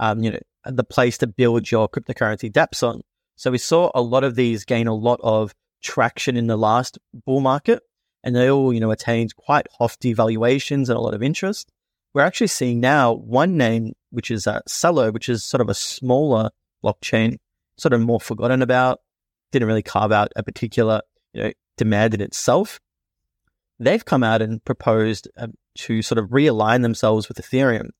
um, 0.00 0.24
you 0.24 0.32
know, 0.32 0.40
the 0.64 0.82
place 0.82 1.18
to 1.18 1.26
build 1.26 1.70
your 1.70 1.88
cryptocurrency 1.88 2.50
dApps 2.50 2.82
on. 2.82 3.02
So 3.36 3.50
we 3.50 3.58
saw 3.58 3.90
a 3.94 4.00
lot 4.00 4.24
of 4.24 4.34
these 4.34 4.64
gain 4.64 4.86
a 4.86 4.94
lot 4.94 5.20
of 5.22 5.54
traction 5.82 6.36
in 6.36 6.46
the 6.46 6.56
last 6.56 6.98
bull 7.26 7.40
market, 7.40 7.82
and 8.24 8.34
they 8.34 8.50
all, 8.50 8.72
you 8.72 8.80
know, 8.80 8.90
attained 8.90 9.36
quite 9.36 9.66
hefty 9.78 10.14
valuations 10.14 10.88
and 10.88 10.96
a 10.96 11.00
lot 11.00 11.14
of 11.14 11.22
interest. 11.22 11.70
We're 12.14 12.22
actually 12.22 12.46
seeing 12.46 12.80
now 12.80 13.12
one 13.12 13.58
name, 13.58 13.92
which 14.10 14.30
is 14.30 14.46
uh, 14.46 14.60
Celo, 14.66 15.12
which 15.12 15.28
is 15.28 15.44
sort 15.44 15.60
of 15.60 15.68
a 15.68 15.74
smaller 15.74 16.50
blockchain, 16.82 17.36
sort 17.76 17.92
of 17.92 18.00
more 18.00 18.20
forgotten 18.20 18.62
about, 18.62 19.00
didn't 19.52 19.68
really 19.68 19.82
carve 19.82 20.12
out 20.12 20.32
a 20.36 20.42
particular 20.42 21.02
you 21.34 21.42
know, 21.42 21.52
demand 21.76 22.14
in 22.14 22.22
itself. 22.22 22.80
They've 23.84 24.04
come 24.04 24.24
out 24.24 24.42
and 24.42 24.64
proposed 24.64 25.28
um, 25.36 25.54
to 25.76 26.02
sort 26.02 26.18
of 26.18 26.30
realign 26.30 26.82
themselves 26.82 27.28
with 27.28 27.38
Ethereum 27.38 27.90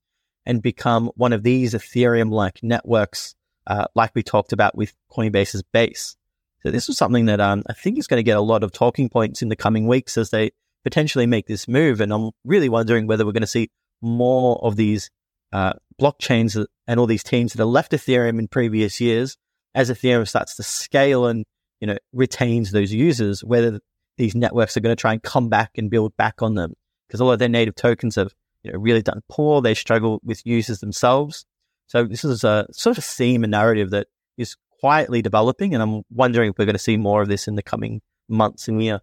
and 0.47 0.63
become 0.63 1.11
one 1.17 1.33
of 1.33 1.43
these 1.43 1.75
Ethereum 1.75 2.31
like 2.31 2.61
networks, 2.63 3.35
uh, 3.67 3.87
like 3.95 4.13
we 4.15 4.23
talked 4.23 4.53
about 4.53 4.77
with 4.77 4.95
Coinbase's 5.11 5.63
base. 5.63 6.17
So 6.63 6.71
this 6.71 6.89
is 6.89 6.97
something 6.97 7.27
that 7.27 7.41
um, 7.41 7.63
I 7.69 7.75
think 7.75 7.99
is 7.99 8.07
going 8.07 8.19
to 8.19 8.25
get 8.25 8.39
a 8.39 8.43
lot 8.43 8.63
of 8.63 8.73
talking 8.73 9.09
points 9.11 9.43
in 9.43 9.51
the 9.51 9.57
coming 9.57 9.87
weeks 9.87 10.17
as 10.17 10.31
they 10.31 10.53
potentially 10.83 11.27
make 11.27 11.47
this 11.47 11.69
move. 11.69 12.01
And 12.01 12.13
I'm 12.13 12.31
really 12.45 12.69
wondering 12.69 13.07
whether 13.07 13.27
we're 13.27 13.33
going 13.33 13.43
to 13.43 13.47
see 13.47 13.71
more 14.01 14.59
of 14.65 14.77
these 14.77 15.11
uh, 15.53 15.75
blockchains 16.01 16.65
and 16.87 17.01
all 17.01 17.07
these 17.07 17.23
teams 17.23 17.53
that 17.53 17.61
have 17.61 17.69
left 17.69 17.93
Ethereum 17.93 18.39
in 18.39 18.49
previous 18.49 19.01
years 19.01 19.37
as 19.75 19.91
Ethereum 19.91 20.27
starts 20.27 20.57
to 20.57 20.63
scale 20.63 21.27
and 21.27 21.45
you 21.81 21.87
know 21.87 21.99
retains 22.13 22.71
those 22.71 22.93
users, 22.93 23.45
whether 23.45 23.81
these 24.17 24.35
networks 24.35 24.77
are 24.77 24.81
going 24.81 24.95
to 24.95 25.01
try 25.01 25.13
and 25.13 25.23
come 25.23 25.49
back 25.49 25.73
and 25.77 25.91
build 25.91 26.17
back 26.17 26.43
on 26.43 26.55
them 26.55 26.75
because 27.07 27.21
a 27.21 27.25
lot 27.25 27.33
of 27.33 27.39
their 27.39 27.49
native 27.49 27.75
tokens 27.75 28.17
have 28.17 28.35
you 28.63 28.73
know 28.73 28.79
really 28.79 29.03
done 29.03 29.23
poor. 29.29 29.61
They 29.61 29.75
struggle 29.75 30.21
with 30.25 30.45
users 30.47 30.81
themselves. 30.81 31.47
So 31.87 32.05
this 32.05 32.25
is 32.25 32.45
a 32.45 32.67
sort 32.73 32.99
of 32.99 33.05
theme 33.05 33.45
and 33.45 33.51
narrative 33.51 33.91
that 33.91 34.07
is 34.37 34.57
quietly 34.81 35.23
developing, 35.23 35.75
and 35.75 35.83
I'm 35.83 36.03
wondering 36.11 36.51
if 36.51 36.59
we're 36.59 36.65
going 36.65 36.75
to 36.75 36.79
see 36.79 36.97
more 36.97 37.23
of 37.23 37.29
this 37.29 37.47
in 37.47 37.55
the 37.55 37.63
coming 37.63 38.01
months 38.29 38.69
and 38.69 38.83
year. 38.83 39.01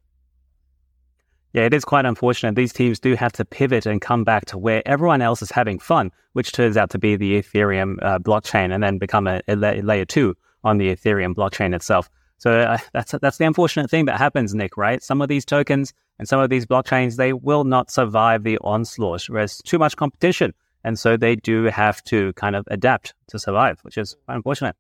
Yeah, 1.54 1.66
it 1.66 1.74
is 1.74 1.84
quite 1.84 2.06
unfortunate. 2.06 2.56
These 2.56 2.72
teams 2.72 3.00
do 3.00 3.16
have 3.16 3.34
to 3.34 3.46
pivot 3.46 3.86
and 3.86 4.00
come 4.02 4.24
back 4.24 4.46
to 4.46 4.58
where 4.58 4.82
everyone 4.86 5.22
else 5.22 5.42
is 5.42 5.52
having 5.52 5.80
fun, 5.80 6.12
which 6.34 6.54
turns 6.54 6.78
out 6.78 6.90
to 6.92 7.00
be 7.00 7.18
the 7.18 7.42
Ethereum 7.42 7.98
uh, 8.02 8.20
blockchain, 8.20 8.74
and 8.74 8.82
then 8.82 8.98
become 8.98 9.28
a, 9.28 9.42
a, 9.48 9.56
layer 9.56 10.06
two 10.06 10.36
on 10.64 10.78
the 10.78 10.96
Ethereum 10.96 11.36
blockchain 11.36 11.76
itself. 11.76 12.10
So 12.42 12.60
uh, 12.60 12.80
that's 12.92 13.12
that's 13.22 13.38
the 13.38 13.46
unfortunate 13.46 13.92
thing 13.92 14.06
that 14.06 14.18
happens, 14.18 14.56
Nick. 14.56 14.76
Right? 14.76 15.04
Some 15.04 15.22
of 15.22 15.30
these 15.30 15.46
tokens 15.46 15.94
and 16.18 16.28
some 16.28 16.40
of 16.40 16.50
these 16.50 16.66
blockchains 16.66 17.16
they 17.16 17.34
will 17.34 17.64
not 17.64 17.92
survive 17.92 18.42
the 18.44 18.58
onslaught. 18.62 19.28
There's 19.30 19.60
too 19.60 19.78
much 19.78 19.96
competition, 19.96 20.56
and 20.84 20.98
so 20.98 21.18
they 21.18 21.36
do 21.36 21.66
have 21.66 22.04
to 22.06 22.34
kind 22.34 22.56
of 22.56 22.68
adapt 22.72 23.14
to 23.28 23.38
survive, 23.38 23.78
which 23.84 23.96
is 23.96 24.16
unfortunate. 24.28 24.76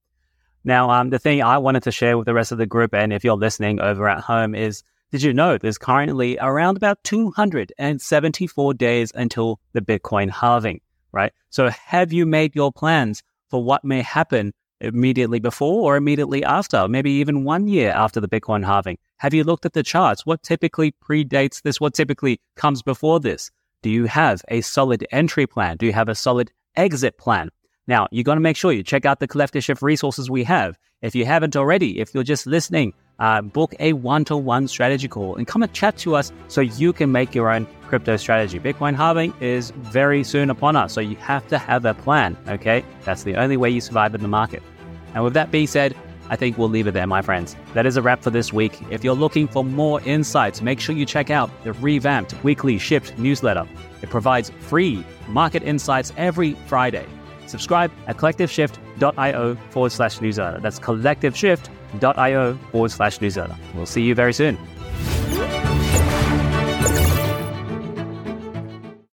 Now, 0.63 0.89
um, 0.89 1.11
the 1.11 1.19
thing 1.19 1.43
I 1.43 1.59
wanted 1.59 1.83
to 1.83 1.91
share 1.91 2.17
with 2.17 2.25
the 2.25 2.33
rest 2.33 2.51
of 2.51 2.57
the 2.57 2.65
group, 2.65 2.95
and 2.95 3.13
if 3.13 3.23
you're 3.23 3.37
listening 3.37 3.79
over 3.79 4.09
at 4.09 4.21
home, 4.21 4.55
is 4.55 4.81
did 5.11 5.21
you 5.21 5.31
know 5.31 5.59
there's 5.59 5.77
currently 5.77 6.39
around 6.41 6.77
about 6.77 7.03
274 7.03 8.73
days 8.73 9.11
until 9.13 9.59
the 9.73 9.81
Bitcoin 9.81 10.31
halving, 10.31 10.81
right? 11.11 11.31
So 11.51 11.69
have 11.69 12.11
you 12.11 12.25
made 12.25 12.55
your 12.55 12.71
plans 12.71 13.21
for 13.51 13.63
what 13.63 13.85
may 13.85 14.01
happen 14.01 14.55
immediately 14.81 15.39
before 15.39 15.83
or 15.83 15.95
immediately 15.95 16.43
after, 16.43 16.87
maybe 16.87 17.11
even 17.11 17.43
one 17.43 17.67
year 17.67 17.91
after 17.91 18.19
the 18.19 18.27
Bitcoin 18.27 18.65
halving? 18.65 18.97
Have 19.17 19.33
you 19.33 19.43
looked 19.43 19.65
at 19.65 19.73
the 19.73 19.83
charts? 19.83 20.25
What 20.25 20.43
typically 20.43 20.93
predates 21.03 21.61
this? 21.61 21.79
What 21.79 21.93
typically 21.93 22.41
comes 22.55 22.81
before 22.81 23.19
this? 23.19 23.51
Do 23.81 23.89
you 23.89 24.05
have 24.05 24.41
a 24.49 24.61
solid 24.61 25.07
entry 25.11 25.47
plan? 25.47 25.77
Do 25.77 25.85
you 25.85 25.93
have 25.93 26.09
a 26.09 26.15
solid 26.15 26.51
exit 26.75 27.17
plan? 27.17 27.49
Now, 27.87 28.07
you're 28.11 28.23
going 28.23 28.37
to 28.37 28.41
make 28.41 28.57
sure 28.57 28.71
you 28.71 28.83
check 28.83 29.05
out 29.05 29.19
the 29.19 29.27
collective 29.27 29.63
shift 29.63 29.81
resources 29.81 30.29
we 30.29 30.43
have. 30.43 30.77
If 31.01 31.15
you 31.15 31.25
haven't 31.25 31.55
already, 31.55 31.99
if 31.99 32.13
you're 32.13 32.23
just 32.23 32.45
listening, 32.45 32.93
uh, 33.17 33.41
book 33.41 33.73
a 33.79 33.93
one 33.93 34.23
to 34.25 34.37
one 34.37 34.67
strategy 34.67 35.07
call 35.07 35.35
and 35.35 35.47
come 35.47 35.63
and 35.63 35.73
chat 35.73 35.97
to 35.97 36.15
us 36.15 36.31
so 36.47 36.61
you 36.61 36.93
can 36.93 37.11
make 37.11 37.33
your 37.33 37.49
own 37.51 37.67
crypto 37.87 38.17
strategy. 38.17 38.59
Bitcoin 38.59 38.95
halving 38.95 39.33
is 39.41 39.71
very 39.71 40.23
soon 40.23 40.49
upon 40.49 40.75
us, 40.75 40.93
so 40.93 41.01
you 41.01 41.15
have 41.17 41.47
to 41.47 41.57
have 41.57 41.85
a 41.85 41.93
plan, 41.93 42.37
okay? 42.47 42.83
That's 43.03 43.23
the 43.23 43.35
only 43.35 43.57
way 43.57 43.69
you 43.69 43.81
survive 43.81 44.15
in 44.15 44.21
the 44.21 44.27
market. 44.27 44.61
And 45.13 45.23
with 45.23 45.33
that 45.33 45.51
being 45.51 45.67
said, 45.67 45.95
I 46.29 46.37
think 46.37 46.57
we'll 46.57 46.69
leave 46.69 46.87
it 46.87 46.93
there, 46.93 47.07
my 47.07 47.21
friends. 47.21 47.55
That 47.73 47.85
is 47.85 47.97
a 47.97 48.01
wrap 48.01 48.23
for 48.23 48.29
this 48.29 48.53
week. 48.53 48.79
If 48.89 49.03
you're 49.03 49.15
looking 49.15 49.47
for 49.47 49.65
more 49.65 49.99
insights, 50.01 50.61
make 50.61 50.79
sure 50.79 50.95
you 50.95 51.05
check 51.05 51.29
out 51.29 51.49
the 51.63 51.73
revamped 51.73 52.41
weekly 52.43 52.77
Shift 52.77 53.17
newsletter. 53.17 53.67
It 54.01 54.09
provides 54.09 54.49
free 54.61 55.03
market 55.27 55.63
insights 55.63 56.13
every 56.15 56.53
Friday. 56.67 57.05
Subscribe 57.47 57.91
at 58.07 58.15
collectiveshift.io 58.15 59.55
forward 59.71 59.91
slash 59.91 60.21
newsletter. 60.21 60.61
That's 60.61 60.79
collectiveshift.io 60.79 62.55
forward 62.71 62.91
slash 62.91 63.19
newsletter. 63.19 63.57
We'll 63.75 63.85
see 63.85 64.03
you 64.03 64.15
very 64.15 64.33
soon. 64.33 64.57